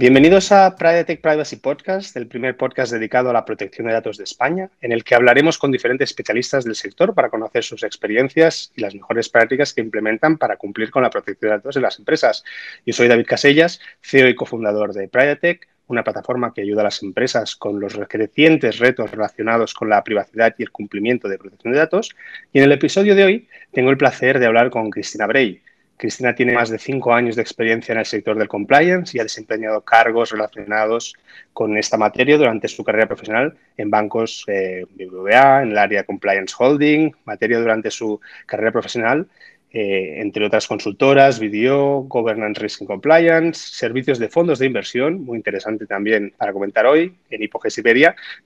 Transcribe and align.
Bienvenidos 0.00 0.50
a 0.50 0.74
Tech 0.76 1.20
Privacy 1.20 1.56
Podcast, 1.56 2.16
el 2.16 2.26
primer 2.26 2.56
podcast 2.56 2.90
dedicado 2.90 3.28
a 3.28 3.34
la 3.34 3.44
protección 3.44 3.86
de 3.86 3.92
datos 3.92 4.16
de 4.16 4.24
España, 4.24 4.70
en 4.80 4.92
el 4.92 5.04
que 5.04 5.14
hablaremos 5.14 5.58
con 5.58 5.70
diferentes 5.70 6.08
especialistas 6.08 6.64
del 6.64 6.74
sector 6.74 7.12
para 7.12 7.28
conocer 7.28 7.62
sus 7.62 7.82
experiencias 7.82 8.72
y 8.74 8.80
las 8.80 8.94
mejores 8.94 9.28
prácticas 9.28 9.74
que 9.74 9.82
implementan 9.82 10.38
para 10.38 10.56
cumplir 10.56 10.90
con 10.90 11.02
la 11.02 11.10
protección 11.10 11.50
de 11.50 11.56
datos 11.58 11.74
de 11.74 11.82
las 11.82 11.98
empresas. 11.98 12.44
Yo 12.86 12.94
soy 12.94 13.08
David 13.08 13.26
Casellas, 13.26 13.78
CEO 14.00 14.30
y 14.30 14.34
cofundador 14.34 14.94
de 14.94 15.06
Tech, 15.36 15.68
una 15.86 16.02
plataforma 16.02 16.54
que 16.54 16.62
ayuda 16.62 16.80
a 16.80 16.84
las 16.84 17.02
empresas 17.02 17.54
con 17.54 17.78
los 17.78 17.92
crecientes 18.08 18.78
retos 18.78 19.10
relacionados 19.10 19.74
con 19.74 19.90
la 19.90 20.02
privacidad 20.02 20.54
y 20.56 20.62
el 20.62 20.70
cumplimiento 20.70 21.28
de 21.28 21.36
protección 21.36 21.74
de 21.74 21.78
datos. 21.78 22.16
Y 22.54 22.60
en 22.60 22.64
el 22.64 22.72
episodio 22.72 23.14
de 23.14 23.24
hoy 23.24 23.48
tengo 23.70 23.90
el 23.90 23.98
placer 23.98 24.38
de 24.38 24.46
hablar 24.46 24.70
con 24.70 24.88
Cristina 24.88 25.26
Bray. 25.26 25.60
Cristina 26.00 26.34
tiene 26.34 26.54
más 26.54 26.70
de 26.70 26.78
cinco 26.78 27.12
años 27.12 27.36
de 27.36 27.42
experiencia 27.42 27.92
en 27.92 27.98
el 27.98 28.06
sector 28.06 28.34
del 28.38 28.48
compliance 28.48 29.14
y 29.14 29.20
ha 29.20 29.22
desempeñado 29.22 29.82
cargos 29.82 30.30
relacionados 30.30 31.14
con 31.52 31.76
esta 31.76 31.98
materia 31.98 32.38
durante 32.38 32.68
su 32.68 32.82
carrera 32.82 33.06
profesional 33.06 33.54
en 33.76 33.90
bancos 33.90 34.44
eh, 34.46 34.86
BBVA, 34.94 35.62
en 35.62 35.72
el 35.72 35.78
área 35.78 36.04
Compliance 36.04 36.54
Holding, 36.58 37.12
materia 37.26 37.60
durante 37.60 37.90
su 37.90 38.18
carrera 38.46 38.72
profesional, 38.72 39.28
eh, 39.72 40.22
entre 40.22 40.46
otras 40.46 40.66
consultoras, 40.66 41.38
Video, 41.38 42.04
Governance 42.08 42.58
Risk 42.58 42.80
and 42.80 42.88
Compliance, 42.88 43.60
servicios 43.60 44.18
de 44.18 44.30
fondos 44.30 44.58
de 44.58 44.66
inversión, 44.66 45.22
muy 45.22 45.36
interesante 45.36 45.84
también 45.84 46.32
para 46.34 46.54
comentar 46.54 46.86
hoy, 46.86 47.14
en 47.28 47.42
Hipoges 47.42 47.78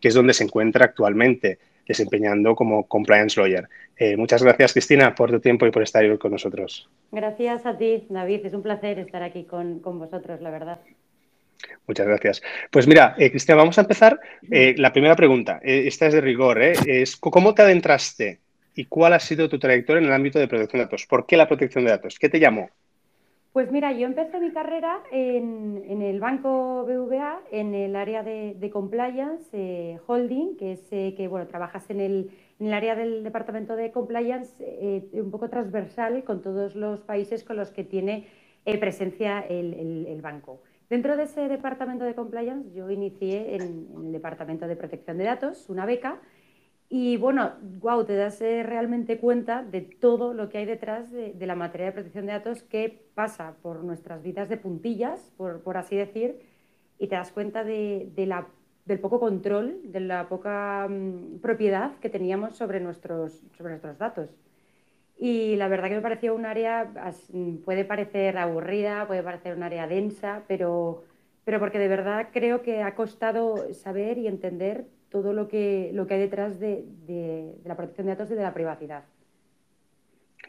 que 0.00 0.08
es 0.08 0.14
donde 0.14 0.34
se 0.34 0.42
encuentra 0.42 0.86
actualmente 0.86 1.58
desempeñando 1.86 2.54
como 2.54 2.86
compliance 2.86 3.40
lawyer. 3.40 3.68
Eh, 3.96 4.16
muchas 4.16 4.42
gracias, 4.42 4.72
Cristina, 4.72 5.14
por 5.14 5.30
tu 5.30 5.40
tiempo 5.40 5.66
y 5.66 5.70
por 5.70 5.82
estar 5.82 6.04
hoy 6.04 6.18
con 6.18 6.32
nosotros. 6.32 6.88
Gracias 7.12 7.66
a 7.66 7.76
ti, 7.76 8.06
David. 8.08 8.46
Es 8.46 8.54
un 8.54 8.62
placer 8.62 8.98
estar 8.98 9.22
aquí 9.22 9.44
con, 9.44 9.80
vosotros, 9.82 10.40
la 10.40 10.50
verdad. 10.50 10.80
Muchas 11.86 12.06
gracias. 12.06 12.42
Pues 12.70 12.86
mira, 12.86 13.14
eh, 13.18 13.30
Cristina, 13.30 13.56
vamos 13.56 13.78
a 13.78 13.82
empezar. 13.82 14.20
Eh, 14.50 14.74
la 14.76 14.92
primera 14.92 15.16
pregunta, 15.16 15.60
esta 15.62 16.06
es 16.06 16.14
de 16.14 16.20
rigor, 16.20 16.60
es 16.62 17.16
¿cómo 17.16 17.54
te 17.54 17.62
adentraste 17.62 18.40
y 18.74 18.86
cuál 18.86 19.12
ha 19.12 19.20
sido 19.20 19.48
tu 19.48 19.58
trayectoria 19.58 20.00
en 20.00 20.06
el 20.06 20.12
ámbito 20.12 20.38
de 20.38 20.48
protección 20.48 20.80
de 20.80 20.84
datos? 20.84 21.06
¿Por 21.06 21.26
qué 21.26 21.36
la 21.36 21.46
protección 21.48 21.84
de 21.84 21.90
datos? 21.90 22.18
¿Qué 22.18 22.28
te 22.28 22.40
llamó? 22.40 22.70
Pues 23.54 23.70
mira, 23.70 23.92
yo 23.92 24.08
empecé 24.08 24.40
mi 24.40 24.50
carrera 24.50 25.00
en, 25.12 26.02
el 26.02 26.18
banco 26.18 26.84
BVA, 26.86 27.40
en 27.52 27.72
el 27.72 27.94
área 27.94 28.24
de, 28.24 28.70
compliance, 28.72 29.48
eh, 29.52 30.00
holding, 30.08 30.56
que 30.56 30.72
es 30.72 30.80
eh, 30.90 31.14
que 31.16 31.28
bueno, 31.28 31.46
trabajas 31.46 31.88
en 31.88 32.00
el, 32.00 32.32
área 32.72 32.96
del 32.96 33.22
departamento 33.22 33.76
de 33.76 33.92
compliance 33.92 34.52
eh, 34.58 35.08
un 35.12 35.30
poco 35.30 35.50
transversal 35.50 36.24
con 36.24 36.42
todos 36.42 36.74
los 36.74 37.02
países 37.02 37.44
con 37.44 37.56
los 37.56 37.70
que 37.70 37.84
tiene 37.84 38.26
presencia 38.64 39.38
el, 39.48 40.18
banco. 40.20 40.60
Dentro 40.90 41.16
de 41.16 41.22
ese 41.22 41.46
departamento 41.46 42.04
de 42.04 42.16
compliance 42.16 42.74
yo 42.74 42.90
inicié 42.90 43.54
en 43.54 43.86
el 44.06 44.10
departamento 44.10 44.66
de 44.66 44.74
protección 44.74 45.16
de 45.16 45.24
datos, 45.26 45.70
una 45.70 45.86
beca, 45.86 46.20
y 46.96 47.16
bueno, 47.16 47.54
wow, 47.80 48.04
te 48.04 48.14
das 48.14 48.40
eh, 48.40 48.62
realmente 48.62 49.18
cuenta 49.18 49.64
de 49.64 49.80
todo 49.80 50.32
lo 50.32 50.48
que 50.48 50.58
hay 50.58 50.64
detrás 50.64 51.10
de, 51.10 51.34
la 51.40 51.56
materia 51.56 51.86
de 51.86 51.92
protección 51.92 52.26
de 52.26 52.32
datos 52.34 52.62
que 52.62 53.08
pasa 53.16 53.56
por 53.62 53.82
nuestras 53.82 54.22
vidas 54.22 54.48
de 54.48 54.58
puntillas, 54.58 55.32
por, 55.36 55.76
así 55.76 55.96
decir, 55.96 56.38
y 57.00 57.08
te 57.08 57.16
das 57.16 57.32
cuenta 57.32 57.64
de, 57.64 58.12
la, 58.28 58.46
del 58.84 59.00
poco 59.00 59.18
control, 59.18 59.80
de 59.90 59.98
la 59.98 60.28
poca 60.28 60.86
mm, 60.88 61.40
propiedad 61.40 61.96
que 61.98 62.10
teníamos 62.10 62.54
sobre 62.54 62.78
nuestros, 62.78 63.42
sobre 63.58 63.70
nuestros 63.70 63.98
datos. 63.98 64.30
Y 65.18 65.56
la 65.56 65.66
verdad 65.66 65.88
que 65.88 65.96
me 65.96 66.00
pareció 66.00 66.32
un 66.32 66.46
área, 66.46 66.92
puede 67.64 67.84
parecer 67.84 68.38
aburrida, 68.38 69.08
puede 69.08 69.24
parecer 69.24 69.56
un 69.56 69.64
área 69.64 69.88
densa, 69.88 70.44
pero, 70.46 71.02
pero 71.44 71.58
porque 71.58 71.80
de 71.80 71.88
verdad 71.88 72.28
creo 72.32 72.62
que 72.62 72.84
ha 72.84 72.94
costado 72.94 73.74
saber 73.74 74.16
y 74.16 74.28
entender 74.28 74.86
todo 75.14 75.32
lo 75.32 75.46
que, 75.46 75.92
lo 75.92 76.08
que 76.08 76.14
hay 76.14 76.20
detrás 76.20 76.58
de, 76.58 76.82
la 77.64 77.76
protección 77.76 78.08
de 78.08 78.16
datos 78.16 78.32
y 78.32 78.34
de 78.34 78.42
la 78.42 78.52
privacidad. 78.52 79.04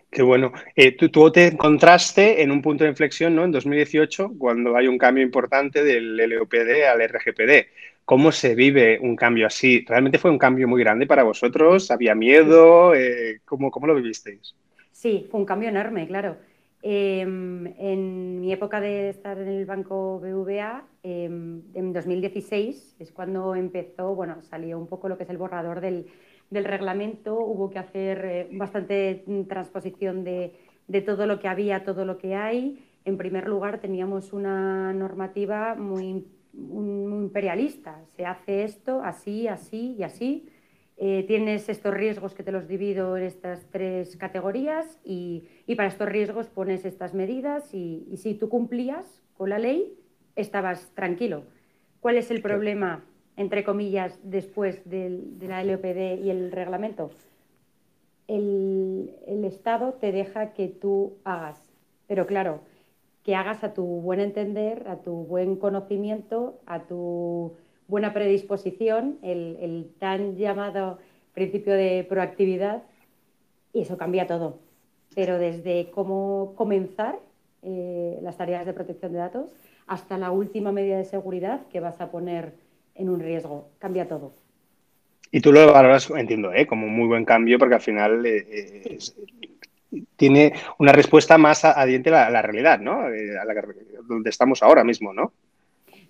Qué 0.09 0.23
bueno. 0.23 0.53
Eh, 0.75 0.93
tú, 0.93 1.31
te 1.31 1.45
encontraste 1.45 2.41
en 2.41 2.49
un 2.49 2.63
punto 2.63 2.83
de 2.83 2.89
inflexión, 2.89 3.35
¿no? 3.35 3.43
En 3.43 3.51
2018, 3.51 4.31
cuando 4.39 4.75
hay 4.75 4.87
un 4.87 4.97
cambio 4.97 5.23
importante 5.23 5.83
del 5.83 6.17
LOPD 6.17 6.83
al 6.91 7.07
RGPD. 7.07 7.67
¿Cómo 8.05 8.31
se 8.31 8.55
vive 8.55 8.97
un 8.99 9.15
cambio 9.15 9.45
así? 9.45 9.85
¿Realmente 9.87 10.17
fue 10.17 10.31
un 10.31 10.39
cambio 10.39 10.67
muy 10.67 10.81
grande 10.81 11.05
para 11.05 11.21
vosotros? 11.21 11.91
¿Había 11.91 12.15
miedo? 12.15 12.95
Eh, 12.95 13.41
¿cómo, 13.45 13.69
¿Cómo 13.69 13.85
lo 13.85 13.93
vivisteis? 13.93 14.55
Sí, 14.91 15.27
fue 15.29 15.41
un 15.41 15.45
cambio 15.45 15.69
enorme, 15.69 16.07
claro. 16.07 16.37
Em, 16.87 17.65
en 17.79 18.39
mi 18.41 18.53
época 18.53 18.79
de 18.79 19.09
estar 19.09 19.39
en 19.39 19.47
el 19.47 19.65
banco 19.65 20.19
BVA, 20.19 20.85
em, 21.01 21.63
en 21.73 21.93
2016 21.93 22.95
es 22.99 23.11
cuando 23.11 23.55
empezó, 23.55 24.13
bueno, 24.13 24.43
salió 24.43 24.77
un 24.77 24.85
poco 24.85 25.09
lo 25.09 25.17
que 25.17 25.23
es 25.23 25.29
el 25.31 25.39
borrador 25.39 25.81
del, 25.81 26.05
reglamento, 26.51 27.39
hubo 27.39 27.71
que 27.71 27.79
hacer 27.79 28.25
eh, 28.25 28.49
bastante 28.51 29.25
transposición 29.49 30.23
de, 30.23 30.53
todo 31.03 31.25
lo 31.25 31.39
que 31.39 31.47
había, 31.47 31.83
todo 31.83 32.05
lo 32.05 32.19
que 32.19 32.35
hay. 32.35 32.85
En 33.03 33.17
primer 33.17 33.47
lugar, 33.47 33.79
teníamos 33.79 34.31
una 34.31 34.93
normativa 34.93 35.73
muy, 35.73 36.27
muy 36.53 37.23
imperialista, 37.23 37.99
se 38.15 38.27
hace 38.27 38.63
esto 38.63 39.01
así, 39.03 39.47
así 39.47 39.95
y 39.97 40.03
así 40.03 40.47
eh, 40.97 41.25
tienes 41.27 41.67
estos 41.67 41.93
riesgos 41.93 42.33
que 42.33 42.43
te 42.43 42.53
los 42.53 42.67
divido 42.67 43.17
en 43.17 43.23
estas 43.23 43.65
tres 43.69 44.15
categorías 44.15 44.97
y, 45.03 45.43
para 45.75 45.89
estos 45.89 46.07
riesgos 46.07 46.47
pones 46.47 46.85
estas 46.85 47.13
medidas 47.13 47.73
y, 47.73 48.07
si 48.15 48.33
tú 48.33 48.47
cumplías 48.47 49.21
con 49.35 49.49
la 49.49 49.59
ley, 49.59 49.93
estabas 50.37 50.91
tranquilo. 50.93 51.43
¿Cuál 51.99 52.17
es 52.17 52.31
el 52.31 52.41
problema, 52.41 53.03
entre 53.35 53.65
comillas, 53.65 54.17
después 54.23 54.89
de 54.89 55.21
la 55.41 55.63
LOPD 55.63 56.23
y 56.23 56.29
el 56.29 56.51
reglamento? 56.51 57.11
El, 58.27 59.13
el 59.27 59.43
Estado 59.43 59.93
te 59.93 60.13
deja 60.13 60.53
que 60.53 60.69
tú 60.69 61.17
hagas, 61.25 61.61
pero 62.07 62.25
claro, 62.25 62.61
que 63.23 63.35
hagas 63.35 63.63
a 63.65 63.73
tu 63.73 63.83
buen 63.83 64.21
entender, 64.21 64.87
a 64.87 64.97
tu 64.97 65.25
buen 65.25 65.57
conocimiento, 65.57 66.61
a 66.65 66.83
tu 66.83 67.57
buena 67.87 68.13
predisposición, 68.13 69.17
el, 69.21 69.91
tan 69.99 70.35
llamado 70.35 70.99
principio 71.33 71.73
de 71.73 72.05
proactividad, 72.07 72.83
y 73.73 73.81
eso 73.81 73.97
cambia 73.97 74.27
todo. 74.27 74.59
Pero 75.15 75.37
desde 75.37 75.89
cómo 75.91 76.53
comenzar 76.55 77.17
eh, 77.61 78.19
las 78.21 78.37
tareas 78.37 78.65
de 78.65 78.73
protección 78.73 79.13
de 79.13 79.19
datos 79.19 79.51
hasta 79.87 80.17
la 80.17 80.31
última 80.31 80.71
medida 80.71 80.97
de 80.97 81.05
seguridad 81.05 81.61
que 81.71 81.79
vas 81.79 81.99
a 82.01 82.09
poner 82.09 82.53
en 82.95 83.09
un 83.09 83.19
riesgo, 83.19 83.69
cambia 83.79 84.07
todo. 84.07 84.33
Y 85.31 85.41
tú 85.41 85.51
lo 85.51 85.71
valoras, 85.71 86.09
entiendo, 86.09 86.53
¿eh? 86.53 86.65
como 86.65 86.87
un 86.87 86.95
muy 86.95 87.07
buen 87.07 87.25
cambio 87.25 87.59
porque 87.59 87.75
al 87.75 87.81
final 87.81 88.25
eh, 88.25 88.97
tiene 90.15 90.53
una 90.77 90.91
respuesta 90.91 91.37
más 91.37 91.65
adiente 91.65 92.09
a 92.09 92.29
la, 92.29 92.41
realidad, 92.41 92.79
¿no? 92.79 93.01
A 93.01 93.09
la, 93.09 93.65
donde 94.07 94.29
estamos 94.29 94.63
ahora 94.63 94.83
mismo, 94.83 95.13
¿no? 95.13 95.33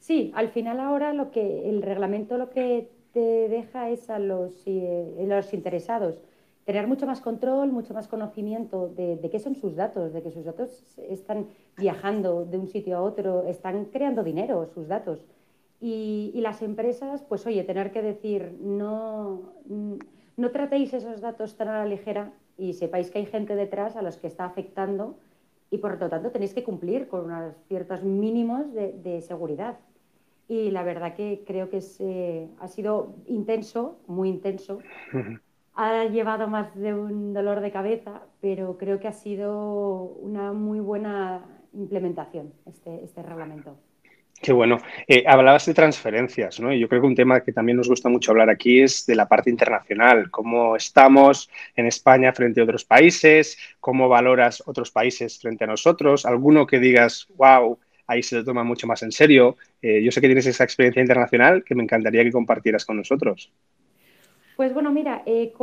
Sí, 0.06 0.32
al 0.36 0.50
final 0.50 0.80
ahora 0.80 1.14
lo 1.14 1.32
que 1.32 1.68
el 1.68 1.82
reglamento 1.82 2.38
lo 2.38 2.52
que 2.52 2.92
te 3.12 3.50
deja 3.50 3.90
es 3.90 4.08
a 4.12 4.20
los, 4.20 4.62
eh, 4.68 5.26
los 5.28 5.52
interesados 5.52 6.22
tener 6.64 6.86
mucho 6.86 7.08
más 7.08 7.22
control, 7.22 7.72
mucho 7.72 7.96
más 7.96 8.08
conocimiento 8.08 8.88
de, 8.88 9.28
qué 9.32 9.40
son 9.40 9.56
sus 9.56 9.76
datos, 9.76 10.14
de 10.14 10.22
que 10.22 10.30
sus 10.30 10.46
datos 10.46 11.00
están 11.10 11.48
viajando 11.76 12.46
de 12.46 12.60
un 12.60 12.68
sitio 12.68 12.98
a 12.98 13.02
otro, 13.02 13.48
están 13.48 13.86
creando 13.86 14.24
dinero 14.24 14.68
sus 14.76 14.88
datos. 14.88 15.26
Y, 15.82 16.34
las 16.36 16.62
empresas, 16.62 17.24
pues 17.24 17.44
oye, 17.48 17.64
tener 17.64 17.92
que 17.92 18.04
decir, 18.04 18.56
no, 18.62 19.54
no 20.38 20.52
tratéis 20.52 20.94
esos 20.94 21.20
datos 21.20 21.58
tan 21.58 21.68
a 21.68 21.80
la 21.80 21.86
ligera 21.88 22.32
y 22.60 22.74
sepáis 22.74 23.10
que 23.10 23.18
hay 23.18 23.26
gente 23.26 23.56
detrás 23.56 23.96
a 23.96 24.04
los 24.04 24.18
que 24.18 24.28
está 24.28 24.46
afectando 24.46 25.18
y 25.72 25.80
por 25.80 26.00
lo 26.00 26.10
tanto 26.10 26.30
tenéis 26.30 26.54
que 26.54 26.64
cumplir 26.64 27.08
con 27.08 27.26
unos 27.26 27.56
ciertos 27.68 28.04
mínimos 28.04 28.72
de 28.72 29.22
seguridad 29.22 29.80
y 30.48 30.72
la 30.72 30.84
verdad 30.84 31.16
que 31.16 31.44
creo 31.46 31.70
que 31.70 31.80
eh, 32.00 32.48
ha 32.60 32.68
sido 32.68 33.16
intenso, 33.28 34.00
muy 34.08 34.30
intenso. 34.30 34.80
Ha 35.74 36.06
llevado 36.06 36.48
más 36.48 36.74
de 36.76 36.94
un 36.94 37.34
dolor 37.34 37.60
de 37.60 37.72
cabeza, 37.72 38.22
pero 38.42 38.78
creo 38.78 39.00
que 39.00 39.08
ha 39.08 39.14
sido 39.14 40.04
una 40.22 40.54
muy 40.54 40.80
buena 40.80 41.44
implementación 41.74 42.54
este, 42.66 43.04
este 43.04 43.22
reglamento. 43.22 43.78
Qué 44.42 44.54
bueno. 44.54 44.78
Eh, 45.08 45.24
hablabas 45.26 45.66
de 45.66 45.74
transferencias, 45.74 46.60
¿no? 46.60 46.72
Y 46.72 46.80
yo 46.80 46.88
creo 46.90 47.02
que 47.02 47.08
un 47.08 47.16
tema 47.16 47.42
que 47.42 47.54
también 47.54 47.78
nos 47.78 47.88
gusta 47.88 48.10
mucho 48.10 48.32
hablar 48.32 48.50
aquí 48.50 48.82
es 48.82 49.06
de 49.06 49.16
la 49.16 49.28
parte 49.28 49.50
internacional. 49.50 50.30
¿Cómo 50.30 50.76
estamos 50.76 51.50
en 51.76 51.88
España 51.88 52.34
frente 52.34 52.60
a 52.60 52.66
otros 52.66 52.86
países? 52.86 53.58
¿Cómo 53.80 54.10
valoras 54.10 54.62
otros 54.66 54.92
países 54.92 55.40
frente 55.40 55.64
a 55.64 55.68
nosotros? 55.68 56.26
¿Alguno 56.26 56.68
que 56.68 56.80
digas, 56.80 57.28
wow, 57.38 57.80
ahí 58.08 58.24
se 58.24 58.38
lo 58.38 58.44
toma 58.44 58.64
mucho 58.64 58.88
más 58.88 59.04
en 59.04 59.12
serio. 59.12 59.58
Eh, 59.82 60.04
yo 60.04 60.12
sé 60.12 60.22
que 60.22 60.28
tienes 60.28 60.46
esa 60.46 60.64
experiencia 60.64 61.02
internacional 61.02 61.64
que 61.64 61.76
me 61.76 61.84
encantaría 61.84 62.24
que 62.24 62.32
compartieras 62.32 62.86
con 62.86 62.98
nosotros. 62.98 63.52
Pues 64.56 64.74
bueno, 64.74 64.92
mira, 64.92 65.24
eh, 65.26 65.54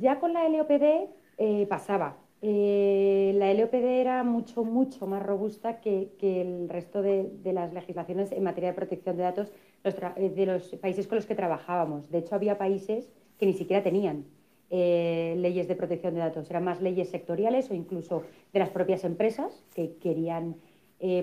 ya 0.00 0.18
con 0.20 0.32
la 0.32 0.48
LOPD 0.48 1.08
eh, 1.38 1.66
pasaba, 1.68 2.18
la 2.42 3.54
LOPD 3.54 3.84
era 3.84 4.22
mucho, 4.22 4.64
mucho 4.64 5.06
más 5.06 5.22
robusta 5.22 5.80
que, 5.80 6.10
el 6.20 6.68
resto 6.68 7.00
de, 7.00 7.30
las 7.44 7.72
legislaciones 7.72 8.32
en 8.32 8.42
materia 8.42 8.70
de 8.70 8.76
protección 8.76 9.16
de 9.16 9.22
datos 9.22 9.52
de 9.82 10.46
los 10.46 10.68
países 10.76 11.06
con 11.06 11.16
los 11.16 11.24
que 11.24 11.34
trabajábamos. 11.34 12.10
De 12.10 12.18
hecho, 12.18 12.34
había 12.34 12.58
países 12.58 13.10
que 13.38 13.46
ni 13.46 13.54
siquiera 13.54 13.82
tenían 13.82 14.26
leyes 14.70 15.68
de 15.68 15.74
protección 15.74 16.14
de 16.14 16.20
datos, 16.20 16.50
eran 16.50 16.64
más 16.64 16.82
leyes 16.82 17.08
sectoriales 17.08 17.70
o 17.70 17.74
incluso 17.74 18.24
de 18.52 18.58
las 18.58 18.68
propias 18.68 19.04
empresas 19.04 19.64
que 19.74 19.96
querían 19.96 20.56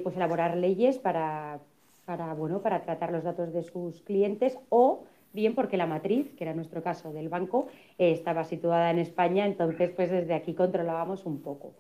pues 0.04 0.16
elaborar 0.16 0.58
leyes 0.58 1.00
para, 1.00 1.60
para, 2.06 2.34
bueno, 2.34 2.62
para 2.62 2.82
tratar 2.82 3.12
los 3.12 3.24
datos 3.24 3.54
de 3.54 3.64
sus 3.64 4.02
clientes 4.02 4.58
o 4.70 5.04
bien 5.34 5.56
porque 5.56 5.78
la 5.78 5.88
matriz, 5.88 6.34
que 6.36 6.44
era 6.44 6.54
nuestro 6.54 6.82
caso 6.82 7.14
del 7.14 7.30
banco, 7.30 7.68
eh, 7.98 8.12
estaba 8.12 8.44
situada 8.44 8.92
en 8.92 9.00
España, 9.00 9.46
entonces 9.46 9.92
pues 9.96 10.10
desde 10.12 10.34
aquí 10.34 10.54
controlábamos 10.54 11.26
un 11.26 11.42
poco. 11.42 11.74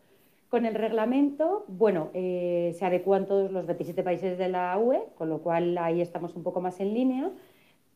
Con 0.49 0.65
el 0.65 0.75
reglamento, 0.75 1.63
bueno, 1.67 2.09
eh, 2.13 2.75
se 2.77 2.85
adecuan 2.85 3.25
todos 3.25 3.51
los 3.51 3.65
27 3.65 4.03
países 4.03 4.37
de 4.37 4.49
la 4.49 4.77
UE, 4.77 5.01
con 5.17 5.29
lo 5.29 5.39
cual 5.39 5.77
ahí 5.77 6.01
estamos 6.01 6.35
un 6.35 6.43
poco 6.43 6.59
más 6.59 6.79
en 6.79 6.93
línea, 6.93 7.31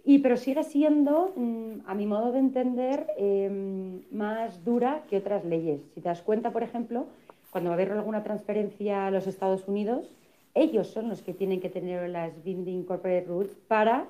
y, 0.05 0.19
pero 0.19 0.37
sigue 0.37 0.63
siendo, 0.63 1.33
mm, 1.35 1.87
a 1.87 1.95
mi 1.95 2.05
modo 2.05 2.31
de 2.31 2.39
entender, 2.39 3.07
em, 3.17 4.03
más 4.11 4.63
dura 4.63 5.03
que 5.09 5.17
otras 5.17 5.43
leyes. 5.43 5.81
Si 5.95 6.01
te 6.01 6.09
das 6.09 6.21
cuenta, 6.21 6.51
por 6.51 6.63
ejemplo, 6.63 7.07
cuando 7.49 7.69
va 7.69 7.75
a 7.75 7.77
haber 7.77 7.91
alguna 7.91 8.23
transferencia 8.23 9.07
a 9.07 9.11
los 9.11 9.27
Estados 9.27 9.67
Unidos, 9.67 10.13
ellos 10.53 10.87
son 10.87 11.09
los 11.09 11.21
que 11.21 11.33
tienen 11.33 11.59
que 11.59 11.69
tener 11.69 12.09
las 12.09 12.43
Binding 12.43 12.83
Corporate 12.83 13.25
Rules 13.25 13.55
para 13.67 14.07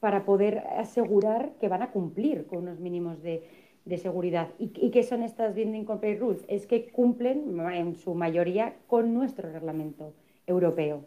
para 0.00 0.24
poder 0.24 0.58
asegurar 0.78 1.52
que 1.60 1.68
van 1.68 1.82
a 1.82 1.90
cumplir 1.90 2.46
con 2.46 2.58
unos 2.60 2.78
mínimos 2.78 3.22
de, 3.22 3.42
seguridad. 3.96 4.48
¿Y, 4.58 4.90
qué 4.90 5.02
son 5.02 5.22
estas 5.22 5.54
Binding 5.54 5.86
Corporate 5.86 6.18
Rules? 6.18 6.44
Es 6.46 6.66
que 6.66 6.90
cumplen 6.90 7.58
en 7.72 7.94
su 7.94 8.14
mayoría 8.14 8.74
con 8.86 9.14
nuestro 9.14 9.50
reglamento 9.50 10.12
europeo. 10.46 11.04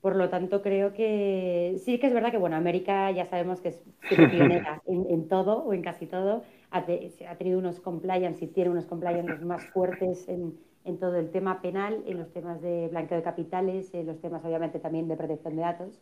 Por 0.00 0.14
lo 0.14 0.28
tanto, 0.28 0.62
creo 0.62 0.92
que 0.92 1.76
sí 1.78 1.98
que 1.98 2.06
es 2.06 2.14
verdad 2.14 2.30
que, 2.30 2.38
bueno, 2.38 2.54
América 2.54 3.10
ya 3.10 3.24
sabemos 3.24 3.60
que 3.60 3.70
es 3.70 3.82
pionera 4.08 4.80
en, 4.86 5.28
todo 5.28 5.64
o 5.64 5.72
en 5.72 5.82
casi 5.82 6.06
todo. 6.06 6.44
Ha, 6.70 6.84
tenido 6.84 7.58
unos 7.58 7.80
compliance 7.80 8.44
y 8.44 8.48
tiene 8.48 8.70
unos 8.70 8.86
compliance 8.86 9.44
más 9.44 9.64
fuertes 9.66 10.28
en, 10.28 10.56
en, 10.84 10.98
todo 10.98 11.16
el 11.16 11.30
tema 11.30 11.60
penal, 11.60 12.02
en 12.06 12.18
los 12.18 12.32
temas 12.32 12.60
de 12.62 12.88
blanqueo 12.88 13.18
de 13.18 13.24
capitales, 13.24 13.92
en 13.94 14.06
los 14.06 14.20
temas 14.20 14.44
obviamente 14.44 14.78
también 14.78 15.08
de 15.08 15.16
protección 15.16 15.56
de 15.56 15.62
datos. 15.62 16.00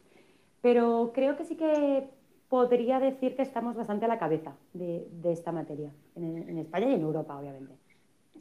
Pero 0.60 1.12
creo 1.14 1.36
que 1.36 1.44
sí 1.44 1.56
que 1.56 2.04
podría 2.48 3.00
decir 3.00 3.34
que 3.34 3.42
estamos 3.42 3.76
bastante 3.76 4.04
a 4.04 4.08
la 4.08 4.18
cabeza 4.18 4.54
de, 4.74 5.06
esta 5.24 5.52
materia, 5.52 5.90
en, 6.16 6.58
España 6.58 6.88
y 6.90 6.94
en 6.94 7.00
Europa, 7.00 7.38
obviamente. 7.38 7.72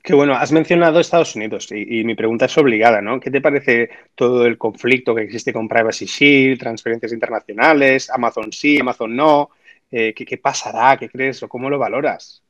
Qué 0.03 0.13
bueno, 0.13 0.33
has 0.33 0.51
mencionado 0.51 0.99
Estados 0.99 1.35
Unidos 1.35 1.71
y, 1.71 2.03
mi 2.03 2.15
pregunta 2.15 2.45
es 2.45 2.57
obligada, 2.57 3.01
¿no? 3.01 3.19
¿Qué 3.19 3.31
te 3.31 3.39
parece 3.39 3.89
todo 4.15 4.45
el 4.45 4.57
conflicto 4.57 5.15
que 5.15 5.21
existe 5.21 5.53
con 5.53 5.67
Privacy 5.67 6.05
Shield, 6.05 6.59
transferencias 6.59 7.13
internacionales, 7.13 8.09
Amazon 8.09 8.51
sí, 8.51 8.79
Amazon 8.79 9.15
no? 9.15 9.51
Eh, 9.89 10.13
¿qué, 10.13 10.25
¿Qué 10.25 10.37
pasará? 10.37 10.97
¿Qué 10.97 11.07
crees 11.07 11.41
o 11.43 11.49
cómo 11.49 11.69
lo 11.69 11.77
valoras? 11.77 12.43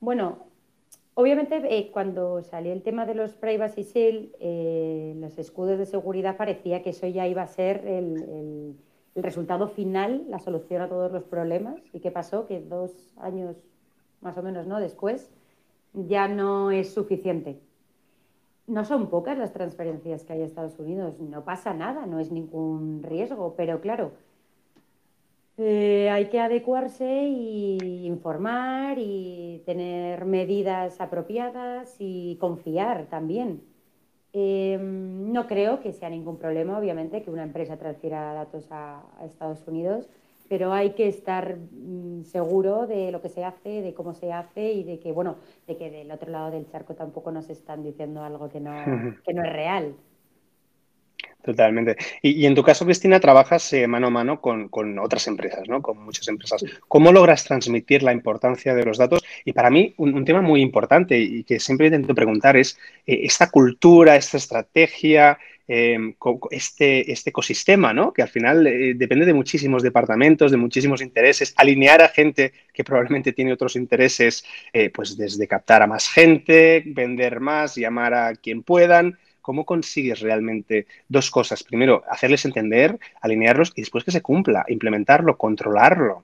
Bueno, 0.00 0.49
Obviamente, 1.20 1.60
eh, 1.68 1.90
cuando 1.92 2.42
salió 2.42 2.72
el 2.72 2.82
tema 2.82 3.04
de 3.04 3.14
los 3.14 3.34
Privacy 3.34 3.82
Shield, 3.82 4.30
eh, 4.40 5.12
los 5.18 5.36
escudos 5.36 5.78
de 5.78 5.84
seguridad, 5.84 6.38
parecía 6.38 6.82
que 6.82 6.90
eso 6.90 7.06
ya 7.08 7.28
iba 7.28 7.42
a 7.42 7.46
ser 7.46 7.86
el, 7.86 8.74
resultado 9.14 9.68
final, 9.68 10.24
la 10.30 10.38
solución 10.38 10.80
a 10.80 10.88
todos 10.88 11.12
los 11.12 11.24
problemas. 11.24 11.82
¿Y 11.92 12.00
qué 12.00 12.10
pasó? 12.10 12.46
Que 12.46 12.62
dos 12.62 13.12
años 13.18 13.54
más 14.22 14.38
o 14.38 14.42
menos 14.42 14.66
¿no? 14.66 14.80
después 14.80 15.30
ya 15.92 16.26
no 16.26 16.70
es 16.70 16.94
suficiente. 16.94 17.60
No 18.66 18.86
son 18.86 19.10
pocas 19.10 19.36
las 19.36 19.52
transferencias 19.52 20.24
que 20.24 20.32
hay 20.32 20.40
a 20.40 20.46
Estados 20.46 20.78
Unidos, 20.78 21.20
no 21.20 21.44
pasa 21.44 21.74
nada, 21.74 22.06
no 22.06 22.18
es 22.18 22.32
ningún 22.32 23.02
riesgo, 23.02 23.56
pero 23.58 23.82
claro, 23.82 24.12
eh, 25.58 26.08
hay 26.10 26.28
que 26.28 26.40
adecuarse 26.40 27.24
y 27.28 28.06
informar 28.06 28.98
y 28.98 29.62
tener 29.66 30.24
medidas 30.24 31.00
apropiadas 31.00 31.96
y 31.98 32.36
confiar 32.40 33.06
también. 33.06 33.62
Em, 34.32 35.32
no 35.32 35.46
creo 35.46 35.80
que 35.80 35.92
sea 35.92 36.08
ningún 36.08 36.38
problema, 36.38 36.78
obviamente, 36.78 37.22
que 37.22 37.30
una 37.30 37.42
empresa 37.42 37.76
transfiera 37.76 38.32
datos 38.32 38.66
a, 38.70 39.02
Estados 39.24 39.66
Unidos, 39.66 40.08
pero 40.48 40.72
hay 40.72 40.90
que 40.90 41.08
estar 41.08 41.56
mm, 41.56 42.24
seguro 42.24 42.86
de 42.86 43.10
lo 43.10 43.20
que 43.20 43.28
se 43.28 43.44
hace, 43.44 43.82
de 43.82 43.92
cómo 43.94 44.14
se 44.14 44.32
hace 44.32 44.72
y 44.72 44.84
de 44.84 45.00
que, 45.00 45.12
bueno, 45.12 45.36
de 45.66 45.76
que 45.76 45.90
del 45.90 46.10
otro 46.12 46.30
lado 46.30 46.50
del 46.52 46.68
charco 46.70 46.94
tampoco 46.94 47.32
nos 47.32 47.50
están 47.50 47.82
diciendo 47.82 48.22
algo 48.22 48.48
que 48.48 48.60
no, 48.60 48.72
que 49.24 49.34
no 49.34 49.42
es 49.44 49.52
real. 49.52 49.94
Totalmente. 51.42 51.96
Y, 52.20 52.44
en 52.44 52.54
tu 52.54 52.62
caso, 52.62 52.84
Cristina, 52.84 53.18
trabajas 53.18 53.72
eh, 53.72 53.86
mano 53.86 54.08
a 54.08 54.10
mano 54.10 54.40
con, 54.40 54.98
otras 54.98 55.26
empresas, 55.26 55.66
¿no? 55.68 55.80
Con 55.80 55.98
muchas 55.98 56.28
empresas. 56.28 56.62
¿Cómo 56.86 57.12
logras 57.12 57.44
transmitir 57.44 58.02
la 58.02 58.12
importancia 58.12 58.74
de 58.74 58.84
los 58.84 58.98
datos? 58.98 59.22
Y 59.44 59.52
para 59.52 59.70
mí, 59.70 59.94
un, 59.96 60.24
tema 60.24 60.42
muy 60.42 60.60
importante 60.60 61.18
y 61.18 61.44
que 61.44 61.58
siempre 61.58 61.86
intento 61.86 62.14
preguntar 62.14 62.56
es 62.58 62.78
eh, 63.06 63.20
esta 63.22 63.50
cultura, 63.50 64.16
esta 64.16 64.36
estrategia, 64.36 65.38
em, 65.66 66.14
este, 66.50 67.10
este, 67.10 67.30
ecosistema, 67.30 67.94
¿no? 67.94 68.12
Que 68.12 68.20
al 68.20 68.28
final 68.28 68.66
eh, 68.66 68.92
depende 68.94 69.24
de 69.24 69.32
muchísimos 69.32 69.82
departamentos, 69.82 70.50
de 70.50 70.58
muchísimos 70.58 71.00
intereses. 71.00 71.54
Alinear 71.56 72.02
a 72.02 72.08
gente 72.08 72.52
que 72.74 72.84
probablemente 72.84 73.32
tiene 73.32 73.54
otros 73.54 73.76
intereses, 73.76 74.44
pues 74.92 75.16
desde 75.16 75.48
captar 75.48 75.82
a 75.82 75.86
más 75.86 76.08
gente, 76.08 76.82
vender 76.84 77.40
más, 77.40 77.76
llamar 77.76 78.12
a 78.12 78.34
quien 78.34 78.62
puedan. 78.62 79.16
¿Cómo 79.40 79.64
consigues 79.64 80.20
realmente 80.20 80.86
dos 81.08 81.30
cosas? 81.30 81.62
Primero, 81.62 82.02
hacerles 82.08 82.44
entender, 82.44 82.98
alinearlos 83.20 83.72
y 83.74 83.82
después 83.82 84.04
que 84.04 84.10
se 84.10 84.22
cumpla, 84.22 84.64
implementarlo, 84.68 85.36
controlarlo. 85.36 86.22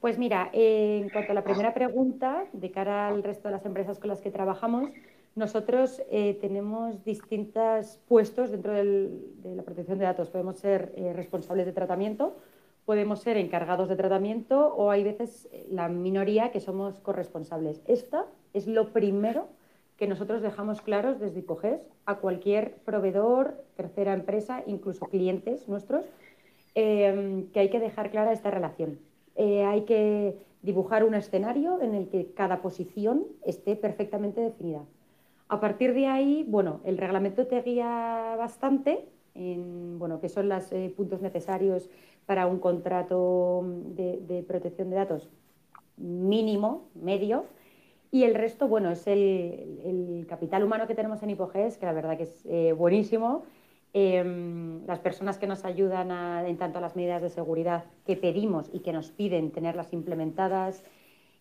Pues 0.00 0.18
mira, 0.18 0.50
en 0.52 1.08
cuanto 1.08 1.32
a 1.32 1.34
la 1.34 1.44
primera 1.44 1.72
pregunta, 1.72 2.44
de 2.52 2.70
cara 2.70 3.08
al 3.08 3.22
resto 3.22 3.48
de 3.48 3.52
las 3.52 3.64
empresas 3.64 3.98
con 3.98 4.08
las 4.08 4.20
que 4.20 4.30
trabajamos, 4.30 4.90
nosotros 5.34 6.00
eh, 6.10 6.38
tenemos 6.40 7.04
distintos 7.04 7.98
puestos 8.06 8.50
dentro 8.50 8.72
de 8.72 9.10
la 9.56 9.62
protección 9.62 9.98
de 9.98 10.04
datos. 10.04 10.30
Podemos 10.30 10.58
ser 10.58 10.92
eh, 10.96 11.12
responsables 11.12 11.66
de 11.66 11.72
tratamiento, 11.72 12.36
podemos 12.84 13.20
ser 13.20 13.36
encargados 13.36 13.88
de 13.88 13.96
tratamiento 13.96 14.74
o 14.74 14.90
hay 14.90 15.02
veces 15.02 15.48
eh, 15.52 15.66
la 15.70 15.88
minoría 15.88 16.52
que 16.52 16.60
somos 16.60 17.00
corresponsables. 17.00 17.80
Esta 17.86 18.26
es 18.52 18.66
lo 18.66 18.92
primero 18.92 19.48
que 19.96 20.06
nosotros 20.06 20.42
dejamos 20.42 20.80
claros 20.82 21.20
desde 21.20 21.38
Hipogés 21.38 21.80
a 22.06 22.16
cualquier 22.16 22.76
proveedor, 22.84 23.64
tercera 23.76 24.12
empresa, 24.12 24.62
incluso 24.66 25.06
clientes 25.06 25.68
nuestros, 25.68 26.04
em, 26.74 27.48
que 27.52 27.60
hay 27.60 27.70
que 27.70 27.80
dejar 27.80 28.10
clara 28.10 28.32
esta 28.32 28.50
relación. 28.50 28.98
Eh, 29.36 29.64
hay 29.64 29.82
que 29.82 30.36
dibujar 30.62 31.04
un 31.04 31.14
escenario 31.14 31.80
en 31.80 31.94
el 31.94 32.08
que 32.08 32.32
cada 32.32 32.62
posición 32.62 33.24
esté 33.44 33.76
perfectamente 33.76 34.40
definida. 34.40 34.82
A 35.48 35.60
partir 35.60 35.94
de 35.94 36.06
ahí, 36.06 36.44
bueno, 36.48 36.80
el 36.84 36.98
reglamento 36.98 37.46
te 37.46 37.60
guía 37.62 38.34
bastante 38.38 39.06
en, 39.34 39.98
bueno, 39.98 40.20
qué 40.20 40.28
son 40.28 40.48
los 40.48 40.72
eh, 40.72 40.92
puntos 40.96 41.20
necesarios 41.20 41.90
para 42.26 42.46
un 42.46 42.58
contrato 42.58 43.62
de, 43.94 44.20
de 44.26 44.42
protección 44.42 44.90
de 44.90 44.96
datos 44.96 45.28
mínimo, 45.96 46.88
medio, 46.94 47.44
y 48.14 48.22
el 48.22 48.36
resto, 48.36 48.68
bueno, 48.68 48.92
es 48.92 49.08
el, 49.08 50.24
capital 50.28 50.62
humano 50.62 50.86
que 50.86 50.94
tenemos 50.94 51.20
en 51.24 51.30
Hipoges, 51.30 51.78
que 51.78 51.84
la 51.84 51.92
verdad 51.92 52.16
que 52.16 52.22
es 52.22 52.46
eh, 52.46 52.72
buenísimo. 52.72 53.42
Em, 53.92 54.86
las 54.86 55.00
personas 55.00 55.36
que 55.36 55.48
nos 55.48 55.64
ayudan 55.64 56.12
en 56.46 56.56
tanto 56.56 56.78
a 56.78 56.80
las 56.80 56.94
medidas 56.94 57.22
de 57.22 57.28
seguridad 57.28 57.86
que 58.06 58.14
pedimos 58.14 58.70
y 58.72 58.80
que 58.80 58.92
nos 58.92 59.10
piden 59.10 59.50
tenerlas 59.50 59.92
implementadas, 59.92 60.84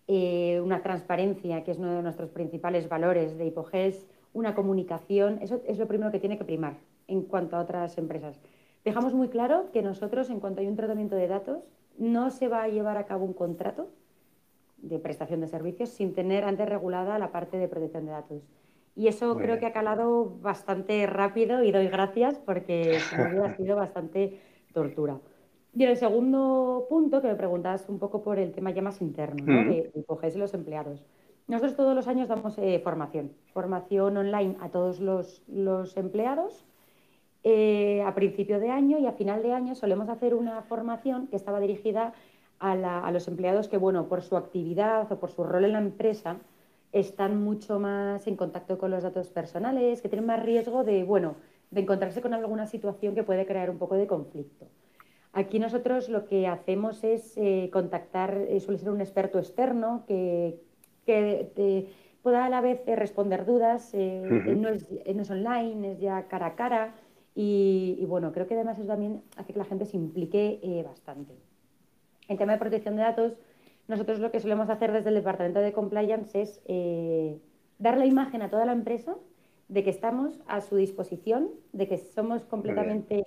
eh, 0.07 0.61
una 0.61 0.81
transparencia, 0.81 1.63
que 1.63 1.69
es 1.69 1.77
uno 1.77 1.93
de 1.93 2.01
nuestros 2.01 2.31
principales 2.31 2.89
valores 2.89 3.37
de 3.37 3.45
Hipoges, 3.45 4.07
una 4.33 4.55
comunicación, 4.55 5.37
eso 5.43 5.61
es 5.67 5.77
lo 5.77 5.87
primero 5.87 6.11
que 6.11 6.19
tiene 6.19 6.39
que 6.39 6.43
primar 6.43 6.77
en 7.07 7.21
cuanto 7.21 7.55
a 7.55 7.59
otras 7.59 7.99
empresas. 7.99 8.41
Dejamos 8.83 9.13
muy 9.13 9.27
claro 9.27 9.69
que 9.71 9.83
nosotros, 9.83 10.31
en 10.31 10.39
cuanto 10.39 10.61
hay 10.61 10.67
un 10.67 10.75
tratamiento 10.75 11.15
de 11.15 11.27
datos, 11.27 11.59
no 11.99 12.31
se 12.31 12.47
va 12.47 12.63
a 12.63 12.67
llevar 12.67 12.97
a 12.97 13.05
cabo 13.05 13.25
un 13.25 13.33
contrato 13.33 13.91
de 14.83 14.99
prestación 14.99 15.39
de 15.41 15.47
servicios 15.47 15.89
sin 15.89 16.13
tener 16.13 16.43
antes 16.43 16.67
regulada 16.67 17.17
la 17.17 17.31
parte 17.31 17.57
de 17.57 17.67
protección 17.67 18.05
de 18.05 18.11
datos. 18.11 18.43
Y 18.95 19.07
eso 19.07 19.35
creo 19.37 19.57
que 19.57 19.65
ha 19.65 19.73
calado 19.73 20.37
bastante 20.41 21.07
rápido 21.07 21.63
y 21.63 21.71
doy 21.71 21.87
gracias 21.87 22.37
porque 22.37 22.99
ha 23.17 23.55
sido 23.57 23.75
bastante 23.75 24.39
tortura. 24.71 25.19
Y 25.73 25.85
el 25.85 25.97
segundo 25.97 26.85
punto, 26.87 27.21
que 27.21 27.29
me 27.29 27.35
preguntas 27.35 27.89
un 27.89 27.97
poco 27.97 28.21
por 28.21 28.37
el 28.37 28.51
tema 28.51 28.69
ya 28.69 28.83
más 28.83 29.01
interno, 29.01 29.43
¿no? 29.43 29.71
de, 29.71 29.91
de 29.91 30.37
los 30.37 30.53
empleados. 30.53 31.03
Nosotros 31.47 31.75
todos 31.75 31.95
los 31.95 32.07
años 32.07 32.27
damos 32.27 32.57
eh, 32.59 32.79
formación, 32.83 33.31
formación 33.53 34.15
online 34.17 34.55
a 34.61 34.69
todos 34.69 34.99
los, 34.99 35.41
los 35.47 35.97
empleados. 35.97 36.65
Eh, 37.43 38.01
a 38.05 38.13
principio 38.13 38.59
de 38.59 38.69
año 38.69 38.99
y 38.99 39.07
a 39.07 39.11
final 39.11 39.41
de 39.41 39.51
año 39.51 39.75
solemos 39.75 40.07
hacer 40.07 40.33
una 40.35 40.61
formación 40.61 41.27
que 41.27 41.35
estaba 41.35 41.59
dirigida 41.59 42.13
a, 42.63 43.11
los 43.11 43.27
empleados 43.27 43.67
que, 43.67 43.77
bueno, 43.77 44.07
por 44.07 44.21
su 44.21 44.37
actividad 44.37 45.11
o 45.11 45.19
por 45.19 45.31
su 45.31 45.43
rol 45.43 45.65
en 45.65 45.73
la 45.73 45.79
empresa, 45.79 46.37
están 46.93 47.43
mucho 47.43 47.79
más 47.79 48.25
en 48.27 48.37
contacto 48.37 48.77
con 48.77 48.89
los 48.91 49.03
datos 49.03 49.29
personales, 49.29 50.01
que 50.01 50.07
tienen 50.07 50.25
más 50.25 50.41
riesgo 50.43 50.83
de, 50.83 51.03
bueno, 51.03 51.35
de 51.71 51.81
encontrarse 51.81 52.21
con 52.21 52.33
alguna 52.33 52.65
situación 52.67 53.15
que 53.15 53.23
puede 53.23 53.45
crear 53.45 53.69
un 53.69 53.77
poco 53.79 53.95
de 53.95 54.07
conflicto. 54.07 54.67
Aquí 55.33 55.59
nosotros 55.59 56.07
lo 56.07 56.25
que 56.25 56.47
hacemos 56.47 57.03
es 57.03 57.35
eh, 57.37 57.69
contactar, 57.73 58.37
eh, 58.47 58.59
suele 58.59 58.77
ser 58.79 58.91
un 58.91 59.01
experto 59.01 59.39
externo 59.39 60.05
que, 60.07 60.61
que 61.05 61.89
pueda 62.21 62.45
a 62.45 62.49
la 62.49 62.61
vez 62.61 62.81
eh, 62.87 62.95
responder 62.95 63.45
dudas, 63.45 63.93
no, 63.93 64.69
es, 64.69 65.31
online, 65.31 65.93
es 65.93 65.99
ya 65.99 66.27
cara 66.27 66.45
a 66.45 66.55
cara 66.55 66.95
y, 67.35 67.97
y, 67.99 68.05
bueno, 68.05 68.31
creo 68.31 68.47
que 68.47 68.53
además 68.53 68.77
eso 68.77 68.87
también 68.87 69.21
hace 69.35 69.51
que 69.51 69.59
la 69.59 69.65
gente 69.65 69.85
se 69.85 69.97
implique 69.97 70.61
bastante. 70.85 71.33
En 72.27 72.37
tema 72.37 72.53
de 72.53 72.59
protección 72.59 72.95
de 72.95 73.03
datos, 73.03 73.33
nosotros 73.87 74.19
lo 74.19 74.31
que 74.31 74.39
solemos 74.39 74.69
hacer 74.69 74.91
desde 74.91 75.09
el 75.09 75.15
Departamento 75.15 75.59
de 75.59 75.73
Compliance 75.73 76.41
es 76.41 76.61
dar 77.79 77.97
la 77.97 78.05
imagen 78.05 78.41
a 78.41 78.49
toda 78.49 78.65
la 78.65 78.71
empresa 78.71 79.15
de 79.67 79.83
que 79.83 79.89
estamos 79.89 80.41
a 80.47 80.61
su 80.61 80.75
disposición, 80.75 81.49
de 81.71 81.87
que 81.87 81.97
somos 81.97 82.45
completamente 82.45 83.25